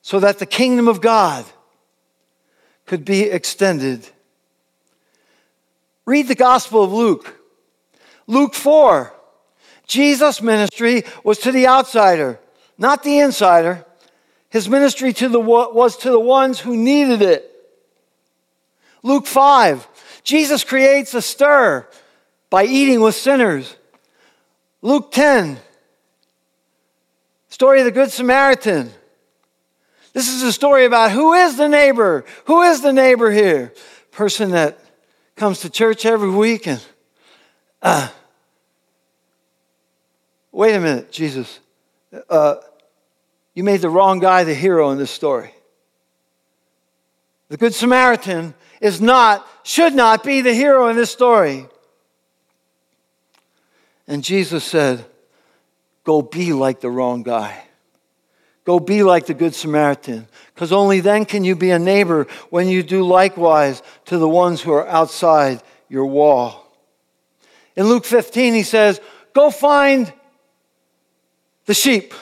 [0.00, 1.44] so that the kingdom of God
[2.86, 4.08] could be extended.
[6.06, 7.38] Read the Gospel of Luke.
[8.26, 9.12] Luke 4.
[9.86, 12.40] Jesus' ministry was to the outsider,
[12.78, 13.84] not the insider.
[14.56, 17.52] His ministry to the, was to the ones who needed it.
[19.02, 19.86] Luke 5.
[20.24, 21.86] Jesus creates a stir
[22.48, 23.76] by eating with sinners.
[24.80, 25.58] Luke 10.
[27.50, 28.90] Story of the Good Samaritan.
[30.14, 32.24] This is a story about who is the neighbor?
[32.46, 33.74] Who is the neighbor here?
[34.10, 34.78] Person that
[35.36, 36.82] comes to church every week and,
[37.82, 38.08] uh,
[40.50, 41.60] wait a minute, Jesus.
[42.30, 42.54] Uh,
[43.56, 45.52] you made the wrong guy the hero in this story.
[47.48, 51.66] The Good Samaritan is not, should not be the hero in this story.
[54.06, 55.04] And Jesus said,
[56.04, 57.64] Go be like the wrong guy.
[58.64, 62.68] Go be like the Good Samaritan, because only then can you be a neighbor when
[62.68, 66.70] you do likewise to the ones who are outside your wall.
[67.74, 69.00] In Luke 15, he says,
[69.32, 70.12] Go find
[71.64, 72.12] the sheep.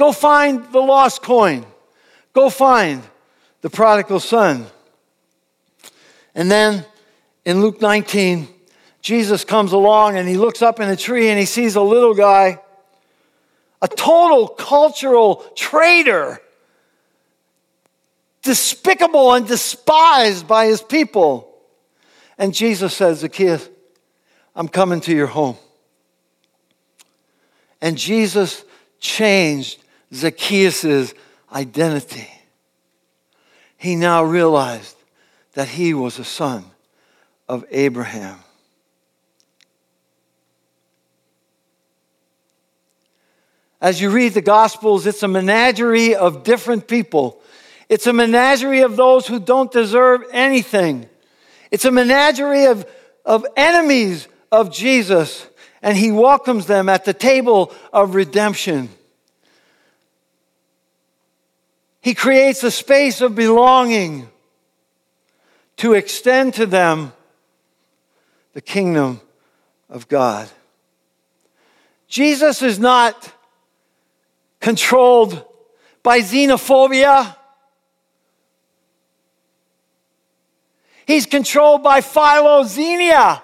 [0.00, 1.66] Go find the lost coin.
[2.32, 3.02] Go find
[3.60, 4.64] the prodigal son.
[6.34, 6.86] And then
[7.44, 8.48] in Luke 19,
[9.02, 12.14] Jesus comes along and he looks up in a tree and he sees a little
[12.14, 12.62] guy,
[13.82, 16.40] a total cultural traitor,
[18.40, 21.60] despicable and despised by his people.
[22.38, 23.68] And Jesus says, Zacchaeus,
[24.56, 25.58] I'm coming to your home.
[27.82, 28.64] And Jesus
[28.98, 29.79] changed
[30.12, 31.14] Zacchaeus'
[31.52, 32.28] identity.
[33.76, 34.96] He now realized
[35.54, 36.64] that he was a son
[37.48, 38.38] of Abraham.
[43.80, 47.40] As you read the Gospels, it's a menagerie of different people.
[47.88, 51.08] It's a menagerie of those who don't deserve anything.
[51.70, 52.86] It's a menagerie of,
[53.24, 55.46] of enemies of Jesus,
[55.80, 58.90] and he welcomes them at the table of redemption.
[62.00, 64.28] He creates a space of belonging
[65.76, 67.12] to extend to them
[68.54, 69.20] the kingdom
[69.88, 70.48] of God.
[72.08, 73.32] Jesus is not
[74.60, 75.44] controlled
[76.02, 77.36] by xenophobia.
[81.06, 83.42] He's controlled by philoxenia.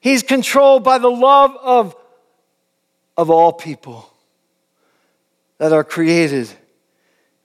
[0.00, 1.96] He's controlled by the love of,
[3.16, 4.10] of all people
[5.58, 6.50] that are created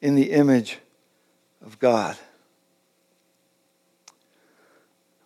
[0.01, 0.77] in the image
[1.65, 2.17] of God.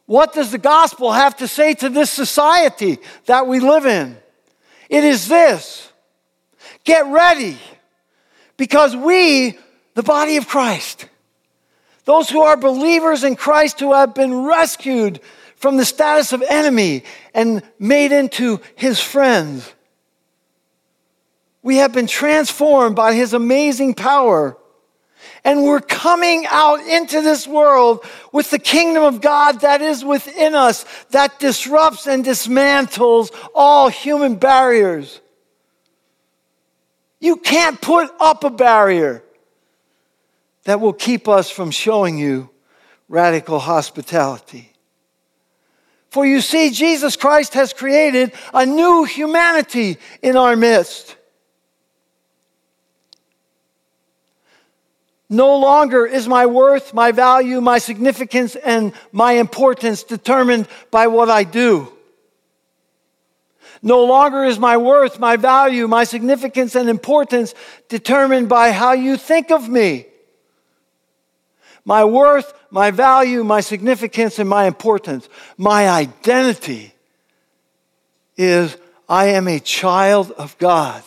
[0.06, 4.18] What does the gospel have to say to this society that we live in?
[4.90, 5.90] It is this
[6.84, 7.58] get ready
[8.58, 9.58] because we,
[9.94, 11.08] the body of Christ,
[12.06, 15.22] those who are believers in Christ who have been rescued
[15.56, 17.04] from the status of enemy
[17.34, 19.74] and made into his friends,
[21.62, 24.58] we have been transformed by his amazing power
[25.46, 30.56] and we're coming out into this world with the kingdom of God that is within
[30.56, 35.20] us, that disrupts and dismantles all human barriers.
[37.20, 39.24] You can't put up a barrier
[40.64, 42.50] that will keep us from showing you
[43.10, 44.72] radical hospitality.
[46.10, 51.16] For you see, Jesus Christ has created a new humanity in our midst.
[55.34, 61.28] No longer is my worth, my value, my significance, and my importance determined by what
[61.28, 61.92] I do.
[63.82, 67.56] No longer is my worth, my value, my significance, and importance
[67.90, 70.06] determined by how you think of me.
[71.84, 75.28] My worth, my value, my significance, and my importance,
[75.58, 76.94] my identity
[78.38, 78.78] is
[79.10, 81.04] I am a child of God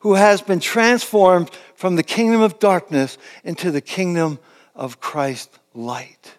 [0.00, 4.40] who has been transformed from the kingdom of darkness into the kingdom
[4.74, 6.34] of Christ light.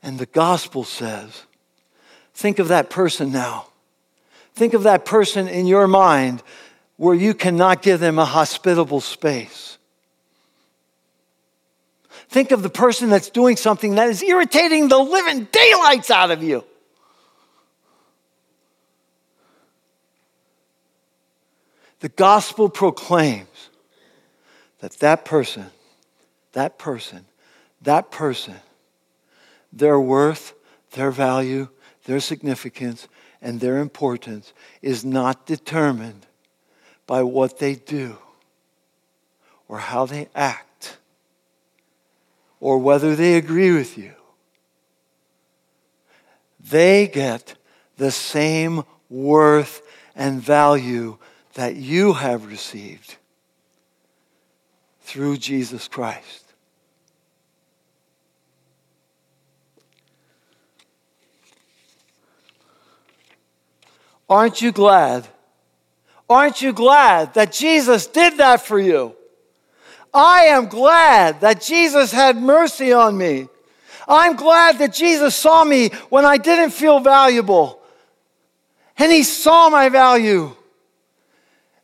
[0.00, 1.42] And the gospel says,
[2.34, 3.66] think of that person now.
[4.54, 6.40] Think of that person in your mind
[6.98, 9.76] where you cannot give them a hospitable space.
[12.28, 16.44] Think of the person that's doing something that is irritating the living daylights out of
[16.44, 16.64] you.
[22.00, 23.70] The gospel proclaims
[24.80, 25.66] that that person,
[26.52, 27.24] that person,
[27.82, 28.56] that person,
[29.72, 30.54] their worth,
[30.92, 31.68] their value,
[32.04, 33.08] their significance,
[33.40, 36.26] and their importance is not determined
[37.06, 38.18] by what they do
[39.68, 40.98] or how they act
[42.60, 44.12] or whether they agree with you.
[46.58, 47.54] They get
[47.96, 49.82] the same worth
[50.14, 51.18] and value
[51.56, 53.16] that you have received
[55.00, 56.44] through Jesus Christ.
[64.28, 65.26] Aren't you glad?
[66.28, 69.16] Aren't you glad that Jesus did that for you?
[70.12, 73.48] I am glad that Jesus had mercy on me.
[74.06, 77.80] I'm glad that Jesus saw me when I didn't feel valuable.
[78.98, 80.54] And he saw my value.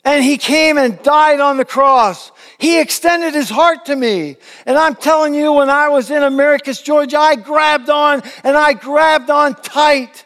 [0.05, 2.31] And he came and died on the cross.
[2.57, 4.35] He extended his heart to me.
[4.65, 8.73] And I'm telling you, when I was in Americus, Georgia, I grabbed on and I
[8.73, 10.25] grabbed on tight.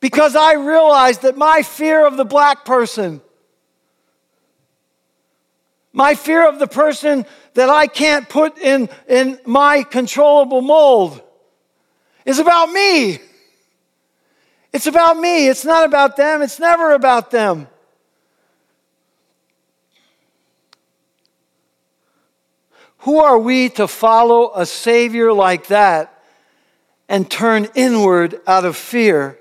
[0.00, 3.20] Because I realized that my fear of the black person,
[5.92, 11.20] my fear of the person that I can't put in, in my controllable mold,
[12.24, 13.18] is about me.
[14.72, 15.48] It's about me.
[15.48, 16.42] It's not about them.
[16.42, 17.68] It's never about them.
[22.98, 26.22] Who are we to follow a Savior like that
[27.08, 29.38] and turn inward out of fear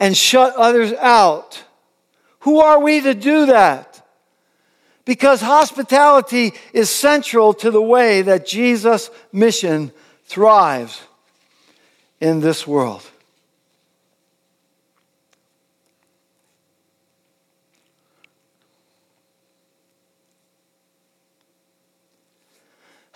[0.00, 1.62] and shut others out?
[2.40, 4.04] Who are we to do that?
[5.04, 9.92] Because hospitality is central to the way that Jesus' mission
[10.24, 11.02] thrives
[12.20, 13.09] in this world.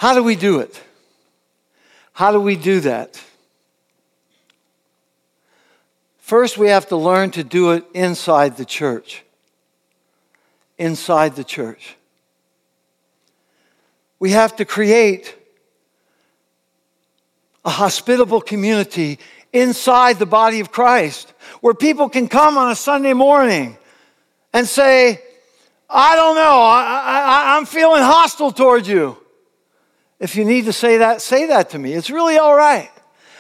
[0.04, 0.82] How do we do it?
[2.12, 3.18] How do we do that?
[6.18, 9.24] First, we have to learn to do it inside the church.
[10.76, 11.96] Inside the church.
[14.18, 15.34] We have to create
[17.64, 19.18] a hospitable community
[19.54, 21.32] inside the body of Christ
[21.62, 23.78] where people can come on a Sunday morning
[24.52, 25.22] and say,
[25.88, 29.23] I don't know, I, am feeling hostile towards you.
[30.20, 31.92] If you need to say that, say that to me.
[31.92, 32.90] It's really all right.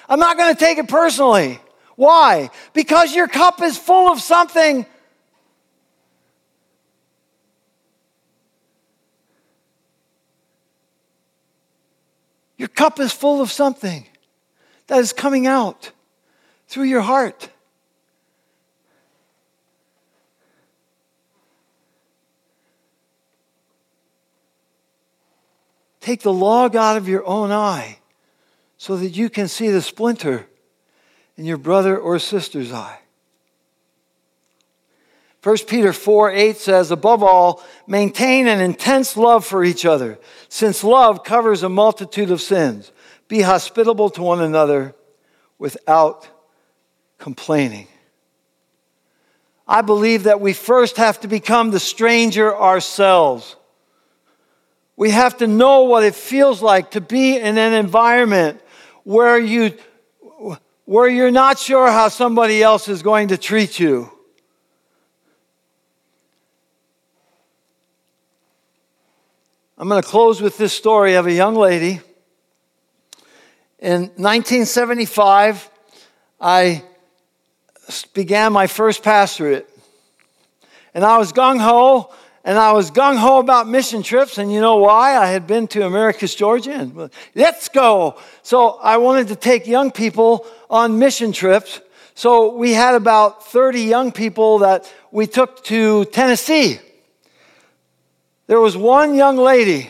[0.08, 1.60] I'm not going to take it personally.
[1.96, 2.50] Why?
[2.72, 4.84] Because your cup is full of something.
[12.56, 14.06] Your cup is full of something
[14.86, 15.92] that is coming out
[16.68, 17.50] through your heart.
[26.04, 27.96] Take the log out of your own eye
[28.76, 30.46] so that you can see the splinter
[31.38, 32.98] in your brother or sister's eye.
[35.42, 40.18] 1 Peter 4 8 says, Above all, maintain an intense love for each other,
[40.50, 42.92] since love covers a multitude of sins.
[43.26, 44.94] Be hospitable to one another
[45.58, 46.28] without
[47.16, 47.88] complaining.
[49.66, 53.56] I believe that we first have to become the stranger ourselves.
[54.96, 58.60] We have to know what it feels like to be in an environment
[59.02, 59.76] where you
[60.84, 64.10] where you're not sure how somebody else is going to treat you.
[69.78, 72.00] I'm going to close with this story of a young lady.
[73.78, 75.68] In 1975,
[76.40, 76.84] I
[78.12, 79.68] began my first pastorate.
[80.92, 82.12] And I was gung ho
[82.44, 85.16] and I was gung ho about mission trips, and you know why?
[85.16, 88.18] I had been to Americus Georgia, and let's go.
[88.42, 91.80] So I wanted to take young people on mission trips.
[92.14, 96.78] So we had about 30 young people that we took to Tennessee.
[98.46, 99.88] There was one young lady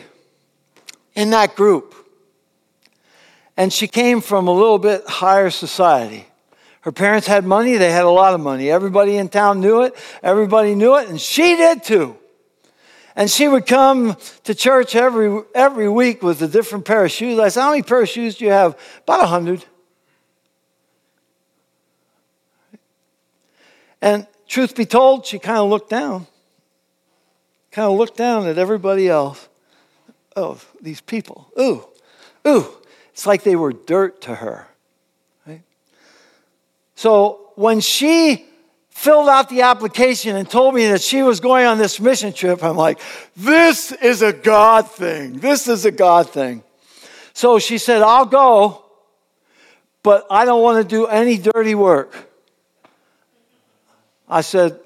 [1.13, 1.93] in that group,
[3.57, 6.25] and she came from a little bit higher society.
[6.81, 8.71] Her parents had money, they had a lot of money.
[8.71, 9.93] Everybody in town knew it,
[10.23, 12.17] everybody knew it, and she did too.
[13.15, 17.39] And she would come to church every, every week with a different pair of shoes.
[17.39, 18.77] I said, How many pair of shoes do you have?
[19.03, 19.65] About a hundred.
[24.01, 26.27] And truth be told, she kind of looked down.
[27.71, 29.47] Kind of looked down at everybody else.
[30.35, 31.49] Oh, these people.
[31.59, 31.85] Ooh,
[32.45, 32.67] ooh.
[33.13, 34.67] It's like they were dirt to her.
[35.47, 35.63] Right?
[36.95, 38.45] So when she
[38.95, 42.63] filled out the application and told me that she was going on this mission trip,
[42.63, 42.99] I'm like,
[43.35, 45.33] this is a God thing.
[45.33, 46.63] This is a God thing.
[47.33, 48.85] So she said, I'll go,
[50.01, 52.15] but I don't want to do any dirty work.
[54.29, 54.79] I said,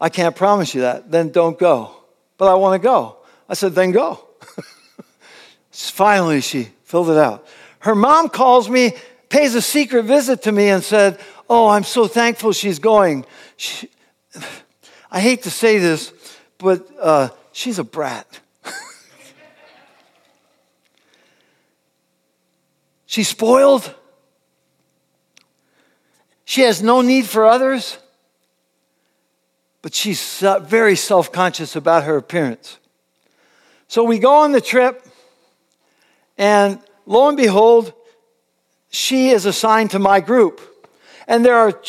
[0.00, 1.10] I can't promise you that.
[1.10, 1.90] Then don't go.
[2.38, 3.16] But I want to go.
[3.48, 4.28] I said, then go.
[5.72, 7.46] Finally, she filled it out.
[7.80, 8.92] Her mom calls me,
[9.28, 11.18] pays a secret visit to me, and said,
[11.48, 13.26] Oh, I'm so thankful she's going.
[13.56, 13.90] She,
[15.10, 16.12] I hate to say this,
[16.58, 18.40] but uh, she's a brat.
[23.06, 23.94] she's spoiled.
[26.44, 27.98] She has no need for others,
[29.82, 32.78] but she's very self conscious about her appearance.
[33.88, 35.06] So we go on the trip,
[36.38, 37.92] and lo and behold,
[38.88, 40.60] she is assigned to my group.
[41.26, 41.80] And there are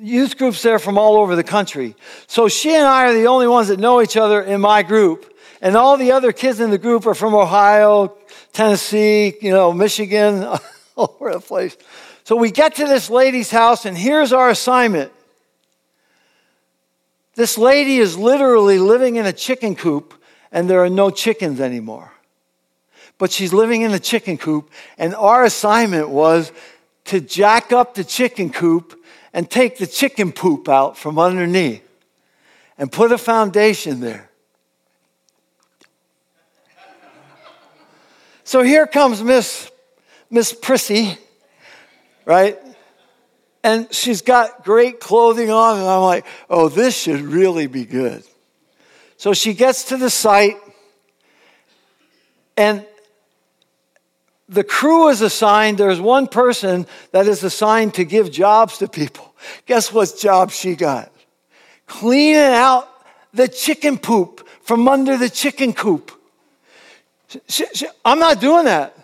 [0.00, 1.96] youth groups there from all over the country.
[2.26, 5.26] So she and I are the only ones that know each other in my group.
[5.60, 8.16] And all the other kids in the group are from Ohio,
[8.52, 10.44] Tennessee, you know, Michigan,
[10.96, 11.76] all over the place.
[12.24, 15.12] So we get to this lady's house, and here's our assignment.
[17.34, 20.14] This lady is literally living in a chicken coop,
[20.52, 22.12] and there are no chickens anymore.
[23.18, 26.52] But she's living in a chicken coop, and our assignment was
[27.10, 28.96] to jack up the chicken coop
[29.32, 31.82] and take the chicken poop out from underneath
[32.78, 34.30] and put a foundation there.
[38.44, 39.68] So here comes Miss
[40.30, 41.18] Miss Prissy,
[42.24, 42.56] right?
[43.64, 48.22] And she's got great clothing on, and I'm like, oh, this should really be good.
[49.16, 50.56] So she gets to the site,
[52.56, 52.86] and
[54.50, 59.34] the crew is assigned, there's one person that is assigned to give jobs to people.
[59.66, 61.12] Guess what job she got?
[61.86, 62.88] Cleaning out
[63.32, 66.10] the chicken poop from under the chicken coop.
[67.48, 68.96] She, she, I'm not doing that.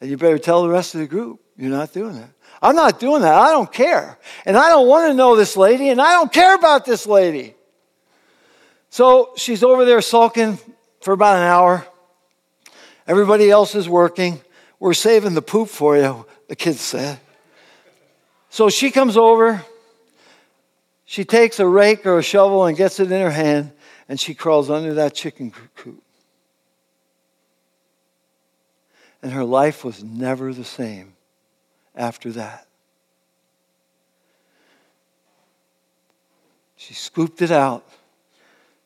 [0.00, 2.30] And you better tell the rest of the group you're not doing that.
[2.62, 3.34] I'm not doing that.
[3.34, 4.18] I don't care.
[4.46, 7.54] And I don't want to know this lady, and I don't care about this lady.
[8.88, 10.58] So she's over there sulking
[11.02, 11.86] for about an hour.
[13.06, 14.40] Everybody else is working.
[14.80, 17.18] We're saving the poop for you, the kids said.
[18.50, 19.64] So she comes over.
[21.04, 23.72] She takes a rake or a shovel and gets it in her hand,
[24.08, 26.02] and she crawls under that chicken coop.
[29.22, 31.14] And her life was never the same
[31.94, 32.66] after that.
[36.76, 37.86] She scooped it out.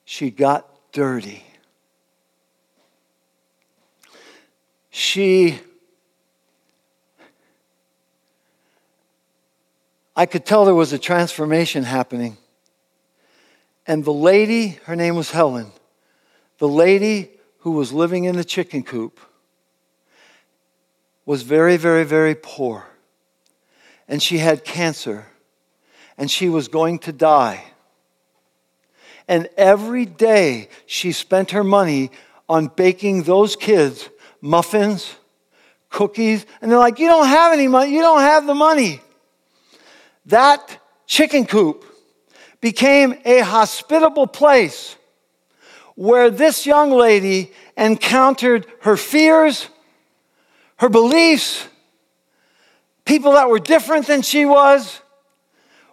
[0.05, 1.45] She got dirty.
[4.99, 5.61] She
[10.17, 12.39] I could tell there was a transformation happening.
[13.87, 15.71] And the lady, her name was Helen,
[16.59, 19.21] the lady who was living in the chicken coop
[21.25, 22.89] was very, very, very poor.
[24.09, 25.27] And she had cancer.
[26.17, 27.63] And she was going to die.
[29.29, 32.11] And every day she spent her money
[32.49, 34.09] on baking those kids
[34.41, 35.15] muffins,
[35.91, 39.01] cookies, and they're like, You don't have any money, you don't have the money.
[40.27, 41.85] That chicken coop
[42.61, 44.97] became a hospitable place
[45.95, 49.69] where this young lady encountered her fears,
[50.77, 51.67] her beliefs,
[53.05, 55.01] people that were different than she was,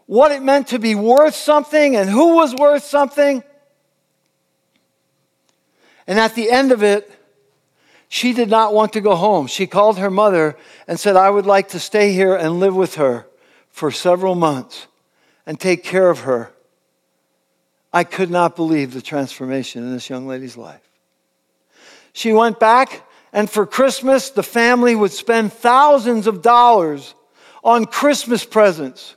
[0.05, 3.43] what it meant to be worth something and who was worth something.
[6.05, 7.09] And at the end of it,
[8.15, 9.45] she did not want to go home.
[9.45, 10.55] She called her mother
[10.87, 13.27] and said, I would like to stay here and live with her
[13.67, 14.87] for several months
[15.45, 16.49] and take care of her.
[17.91, 20.79] I could not believe the transformation in this young lady's life.
[22.13, 27.15] She went back, and for Christmas, the family would spend thousands of dollars
[27.65, 29.13] on Christmas presents.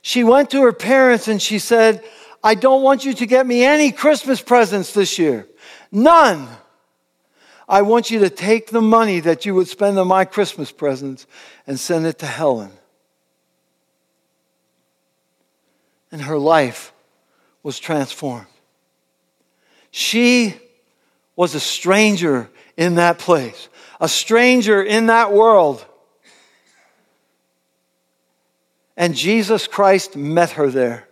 [0.00, 2.04] She went to her parents and she said,
[2.44, 5.48] I don't want you to get me any Christmas presents this year.
[5.90, 6.46] None.
[7.68, 11.26] I want you to take the money that you would spend on my Christmas presents
[11.66, 12.72] and send it to Helen.
[16.12, 16.92] And her life
[17.62, 18.46] was transformed.
[19.90, 20.54] She
[21.36, 23.68] was a stranger in that place,
[24.00, 25.84] a stranger in that world.
[28.96, 31.08] And Jesus Christ met her there.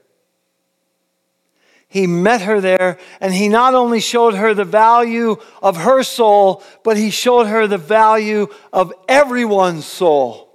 [1.93, 6.63] He met her there, and he not only showed her the value of her soul,
[6.85, 10.49] but he showed her the value of everyone's soul.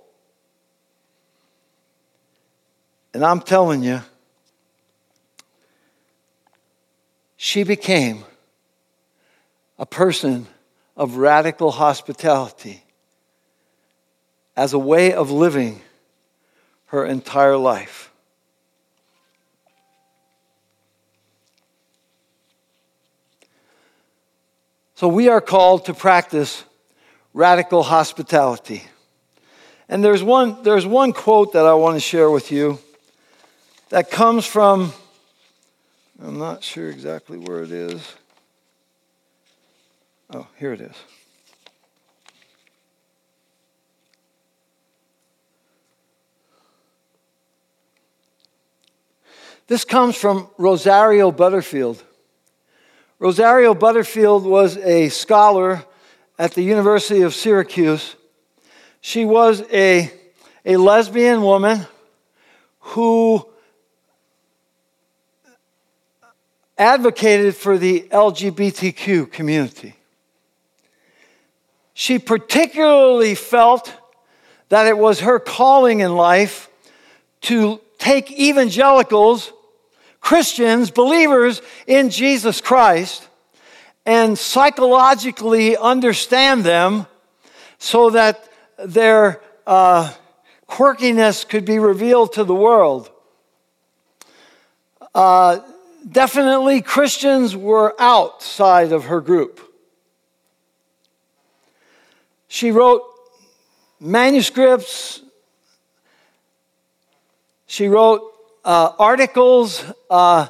[3.13, 4.01] And I'm telling you,
[7.35, 8.25] she became
[9.77, 10.47] a person
[10.95, 12.81] of radical hospitality
[14.55, 15.81] as a way of living
[16.87, 18.06] her entire life.
[24.97, 26.63] So we are called to practice
[27.31, 28.83] radical hospitality.
[29.87, 32.79] And there's one, there's one quote that I want to share with you
[33.89, 34.91] that comes from,
[36.19, 38.01] I'm not sure exactly where it is.
[40.33, 40.95] Oh, here it is.
[49.67, 52.03] This comes from Rosario Butterfield.
[53.19, 55.83] Rosario Butterfield was a scholar
[56.37, 58.15] at the University of Syracuse.
[59.01, 60.11] She was a,
[60.63, 61.87] a lesbian woman
[62.79, 63.43] who
[66.77, 69.95] advocated for the LGBTQ community.
[71.95, 73.91] She particularly felt
[74.69, 76.69] that it was her calling in life
[77.41, 79.51] to take evangelicals,
[80.27, 83.25] Christians, believers in Jesus Christ,
[84.05, 87.07] and psychologically understand them
[87.77, 88.45] so that
[88.77, 90.11] their uh,
[90.67, 93.09] quirkiness could be revealed to the world.
[95.15, 95.59] Uh,
[96.11, 99.61] definitely, Christians were outside of her group.
[102.49, 103.03] She wrote
[104.01, 105.21] manuscripts,
[107.65, 108.33] she wrote
[108.67, 110.47] uh, articles, uh,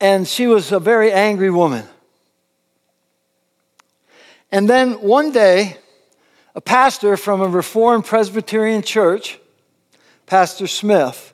[0.00, 1.86] and she was a very angry woman.
[4.50, 5.78] And then one day,
[6.56, 9.38] a pastor from a Reformed Presbyterian church,
[10.26, 11.32] Pastor Smith,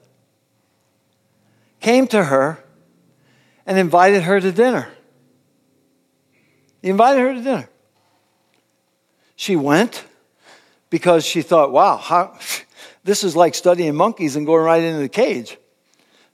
[1.80, 2.62] came to her
[3.64, 4.88] and invited her to dinner.
[6.82, 7.68] He invited her to dinner.
[9.36, 10.04] She went
[10.90, 12.38] because she thought, wow, how,
[13.04, 15.56] this is like studying monkeys and going right into the cage.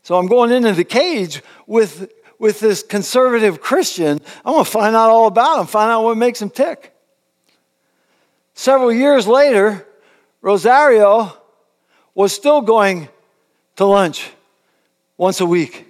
[0.05, 4.21] So I'm going into the cage with, with this conservative Christian.
[4.45, 6.95] I'm going to find out all about him, find out what makes him tick.
[8.53, 9.87] Several years later,
[10.43, 11.33] Rosario
[12.15, 13.09] was still going
[13.77, 14.31] to lunch
[15.17, 15.87] once a week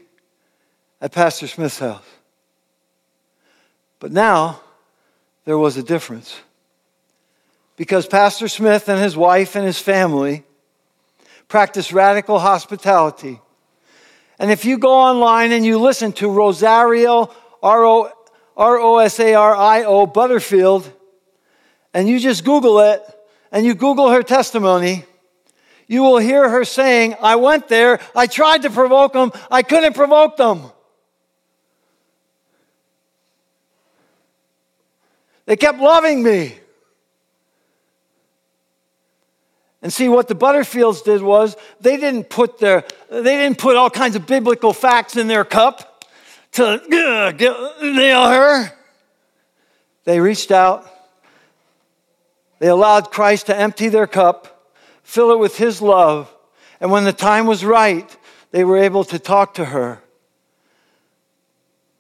[1.01, 2.05] at Pastor Smith's house.
[3.99, 4.61] But now
[5.45, 6.39] there was a difference
[7.77, 10.45] because Pastor Smith and his wife and his family
[11.49, 13.41] practiced radical hospitality.
[14.39, 17.33] And if you go online and you listen to Rosario,
[17.63, 20.91] R O S A R I O, Butterfield,
[21.93, 23.03] and you just Google it
[23.53, 25.05] and you Google her testimony,
[25.87, 29.95] you will hear her saying, I went there, I tried to provoke them, I couldn't
[29.95, 30.71] provoke them.
[35.47, 36.59] They kept loving me.
[39.85, 43.91] And see what the Butterfields did was they didn't put their they didn't put all
[43.91, 46.07] kinds of biblical facts in their cup
[46.53, 48.73] to uh, get, nail her.
[50.05, 50.91] They reached out.
[52.61, 54.73] They allowed Christ to empty their cup,
[55.03, 56.35] fill it with his love,
[56.81, 58.17] and when the time was right,
[58.53, 60.01] they were able to talk to her.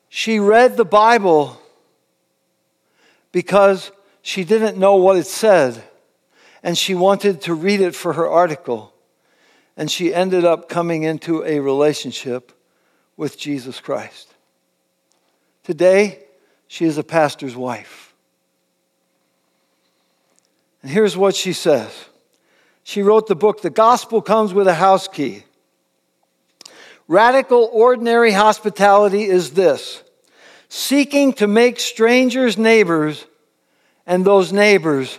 [0.09, 1.61] She read the Bible
[3.31, 3.91] because
[4.23, 5.85] she didn't know what it said
[6.65, 8.95] and she wanted to read it for her article.
[9.77, 12.53] And she ended up coming into a relationship
[13.19, 14.35] with Jesus Christ.
[15.63, 16.25] Today,
[16.67, 18.15] she is a pastor's wife.
[20.83, 22.07] And here's what she says
[22.83, 25.45] she wrote the book, The Gospel Comes with a House Key.
[27.07, 30.03] Radical, ordinary hospitality is this
[30.71, 33.27] seeking to make strangers neighbors
[34.07, 35.19] and those neighbors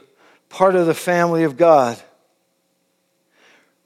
[0.55, 2.01] part of the family of God.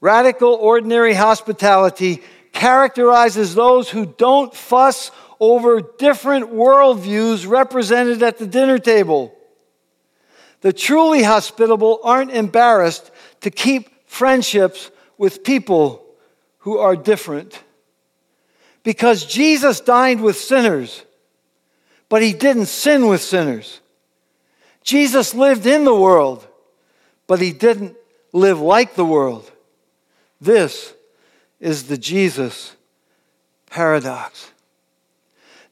[0.00, 5.10] Radical, ordinary hospitality characterizes those who don't fuss
[5.40, 9.34] over different worldviews represented at the dinner table.
[10.60, 13.10] The truly hospitable aren't embarrassed
[13.40, 16.06] to keep friendships with people
[16.58, 17.60] who are different.
[18.84, 21.04] Because Jesus dined with sinners,
[22.08, 23.80] but he didn't sin with sinners.
[24.84, 26.46] Jesus lived in the world,
[27.30, 27.96] but he didn't
[28.32, 29.48] live like the world.
[30.40, 30.92] This
[31.60, 32.74] is the Jesus
[33.66, 34.50] paradox.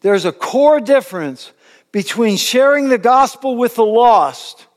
[0.00, 1.50] There's a core difference
[1.90, 4.68] between sharing the gospel with the lost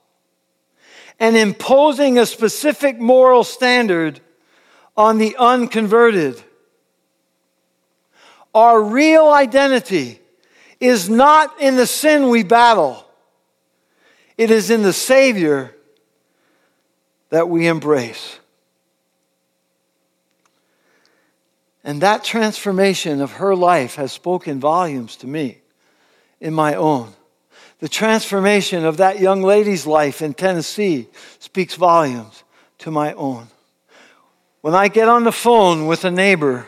[1.20, 4.20] and imposing a specific moral standard
[4.98, 6.42] on the unconverted.
[8.56, 10.20] Our real identity
[10.80, 13.06] is not in the sin we battle,
[14.36, 15.76] it is in the Savior
[17.32, 18.38] that we embrace.
[21.84, 25.62] And that transformation of her life has spoken volumes to me
[26.40, 27.14] in my own.
[27.80, 31.08] The transformation of that young lady's life in Tennessee
[31.40, 32.44] speaks volumes
[32.80, 33.48] to my own.
[34.60, 36.68] When I get on the phone with a neighbor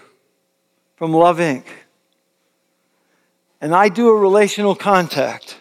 [0.96, 1.66] from Love Inc.,
[3.62, 5.58] and I do a relational contact,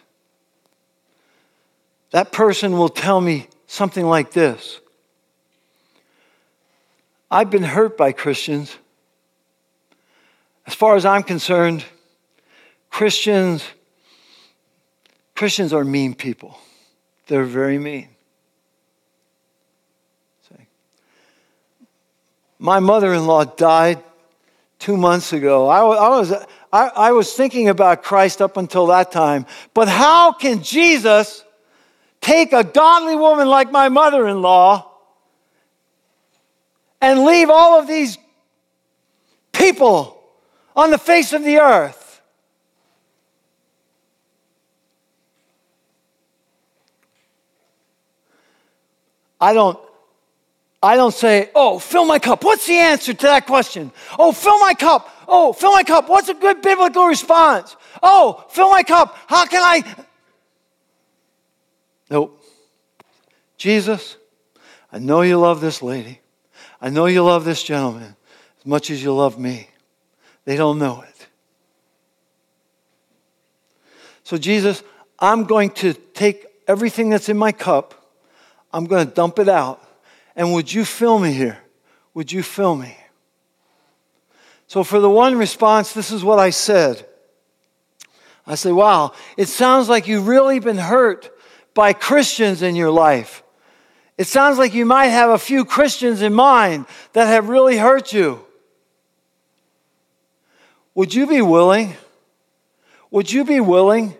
[2.10, 4.80] that person will tell me something like this
[7.32, 8.76] I've been hurt by Christians,
[10.66, 11.82] As far as I'm concerned,
[12.90, 13.64] Christians
[15.34, 16.58] Christians are mean people.
[17.26, 18.08] They're very mean.
[22.58, 24.04] My mother in law died
[24.78, 25.68] two months ago.
[25.68, 26.32] I, was,
[26.72, 29.46] I, I was thinking about Christ up until that time.
[29.74, 31.42] But how can Jesus
[32.20, 34.91] take a godly woman like my mother in law
[37.02, 38.16] and leave all of these
[39.52, 40.22] people
[40.74, 42.22] on the face of the earth?
[49.40, 49.78] I don't
[50.84, 52.42] I don't say, oh, fill my cup.
[52.42, 53.92] What's the answer to that question?
[54.18, 55.08] Oh, fill my cup.
[55.28, 56.08] Oh, fill my cup.
[56.08, 57.76] What's a good biblical response?
[58.02, 59.16] Oh, fill my cup.
[59.28, 60.04] How can I?
[62.10, 62.42] Nope.
[63.56, 64.16] Jesus,
[64.92, 66.21] I know you love this lady.
[66.82, 68.16] I know you love this gentleman
[68.58, 69.70] as much as you love me.
[70.44, 71.28] They don't know it.
[74.24, 74.82] So, Jesus,
[75.18, 78.18] I'm going to take everything that's in my cup,
[78.72, 79.82] I'm going to dump it out
[80.36, 81.58] and would you fill me here?
[82.14, 82.96] Would you fill me?
[84.66, 87.06] So, for the one response, this is what I said.
[88.46, 91.30] I say, wow, it sounds like you've really been hurt
[91.74, 93.41] by Christians in your life.
[94.22, 98.12] It sounds like you might have a few Christians in mind that have really hurt
[98.12, 98.46] you.
[100.94, 101.96] Would you be willing?
[103.10, 104.14] Would you be willing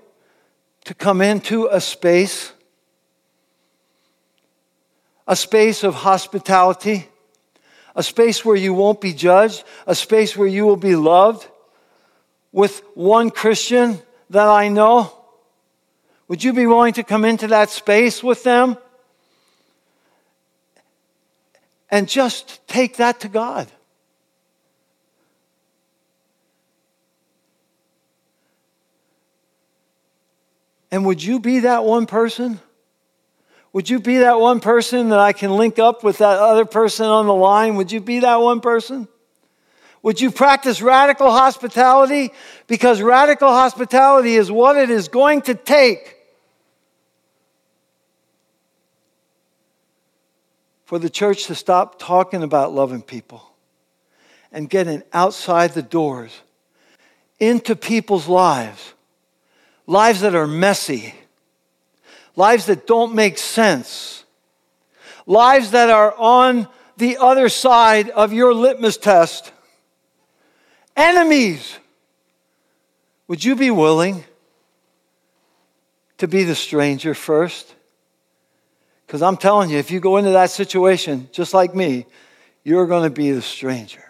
[0.86, 2.53] to come into a space
[5.28, 7.07] a space of hospitality,
[7.94, 11.46] a space where you won't be judged, a space where you will be loved
[12.50, 15.12] with one Christian that I know?
[16.26, 18.76] Would you be willing to come into that space with them?
[21.93, 23.70] And just take that to God.
[30.90, 32.61] And would you be that one person?
[33.74, 37.07] Would you be that one person that I can link up with that other person
[37.07, 37.76] on the line?
[37.76, 39.07] Would you be that one person?
[40.03, 42.32] Would you practice radical hospitality?
[42.68, 46.21] Because radical hospitality is what it is going to take
[50.84, 53.42] for the church to stop talking about loving people
[54.50, 56.40] and getting outside the doors
[57.40, 58.94] into people's lives,
[59.86, 61.14] lives that are messy
[62.36, 64.24] lives that don't make sense,
[65.26, 69.52] lives that are on the other side of your litmus test,
[70.96, 71.78] enemies.
[73.28, 74.24] Would you be willing
[76.18, 77.74] to be the stranger first?
[79.12, 82.06] Because I'm telling you, if you go into that situation just like me,
[82.64, 84.02] you're going to be the stranger.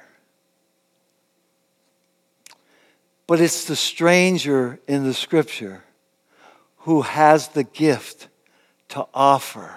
[3.26, 5.82] But it's the stranger in the scripture
[6.76, 8.28] who has the gift
[8.90, 9.74] to offer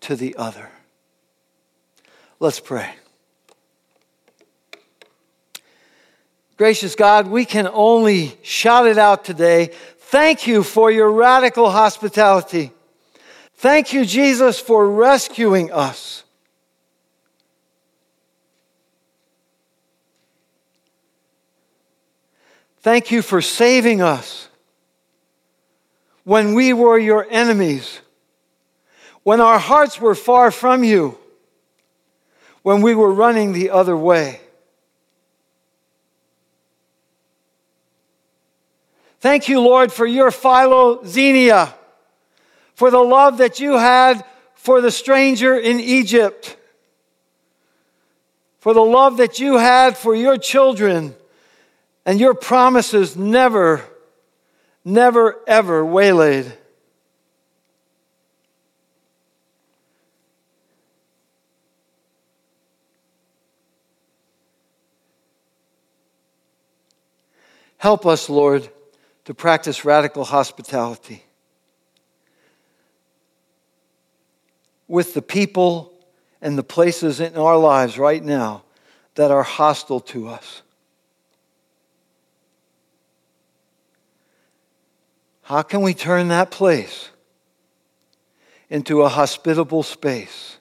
[0.00, 0.68] to the other.
[2.38, 2.90] Let's pray.
[6.58, 9.70] Gracious God, we can only shout it out today.
[10.00, 12.72] Thank you for your radical hospitality.
[13.60, 16.24] Thank you, Jesus, for rescuing us.
[22.78, 24.48] Thank you for saving us
[26.24, 28.00] when we were your enemies,
[29.24, 31.18] when our hearts were far from you,
[32.62, 34.40] when we were running the other way.
[39.18, 41.74] Thank you, Lord, for your philoxenia,
[42.80, 44.24] for the love that you had
[44.54, 46.56] for the stranger in Egypt,
[48.58, 51.14] for the love that you had for your children,
[52.06, 53.84] and your promises never
[54.82, 56.50] never ever waylaid.
[67.76, 68.70] Help us, Lord,
[69.26, 71.24] to practice radical hospitality
[74.90, 75.92] with the people
[76.42, 78.64] and the places in our lives right now
[79.14, 80.62] that are hostile to us.
[85.42, 87.10] How can we turn that place
[88.68, 90.56] into a hospitable space?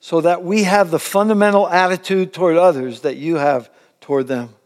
[0.00, 3.70] So that we have the fundamental attitude toward others that you have
[4.00, 4.56] toward them.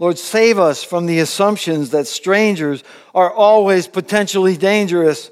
[0.00, 2.82] Lord, save us from the assumptions that strangers
[3.14, 5.30] are always potentially dangerous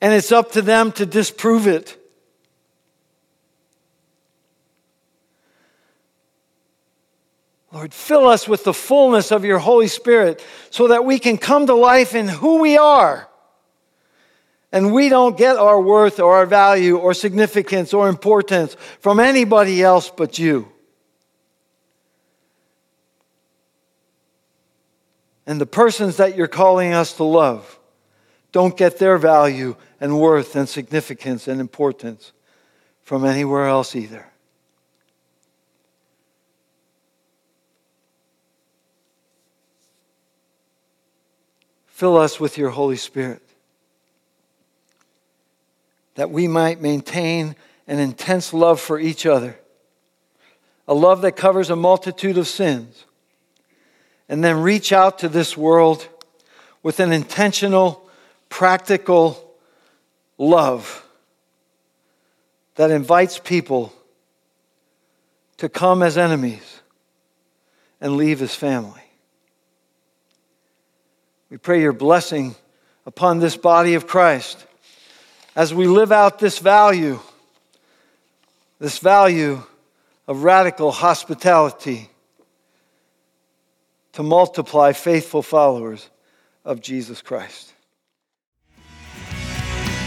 [0.00, 1.94] and it's up to them to disprove it.
[7.70, 11.66] Lord, fill us with the fullness of your Holy Spirit so that we can come
[11.66, 13.28] to life in who we are.
[14.72, 19.82] And we don't get our worth or our value or significance or importance from anybody
[19.82, 20.72] else but you.
[25.48, 27.78] And the persons that you're calling us to love
[28.52, 32.32] don't get their value and worth and significance and importance
[33.02, 34.26] from anywhere else either.
[41.86, 43.42] Fill us with your Holy Spirit
[46.16, 49.58] that we might maintain an intense love for each other,
[50.86, 53.06] a love that covers a multitude of sins,
[54.28, 56.06] and then reach out to this world
[56.82, 58.08] with an intentional,
[58.48, 59.54] practical
[60.36, 61.04] love
[62.76, 63.92] that invites people
[65.56, 66.80] to come as enemies
[68.00, 69.02] and leave as family.
[71.50, 72.54] We pray your blessing
[73.06, 74.64] upon this body of Christ
[75.56, 77.18] as we live out this value,
[78.78, 79.62] this value
[80.28, 82.10] of radical hospitality
[84.18, 86.10] to multiply faithful followers
[86.64, 87.72] of Jesus Christ.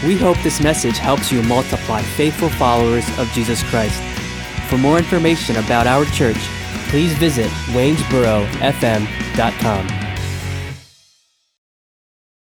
[0.04, 4.02] We hope this message helps you multiply faithful followers of Jesus Christ.
[4.68, 6.36] For more information about our church,
[6.90, 10.11] please visit waynesborofm.com.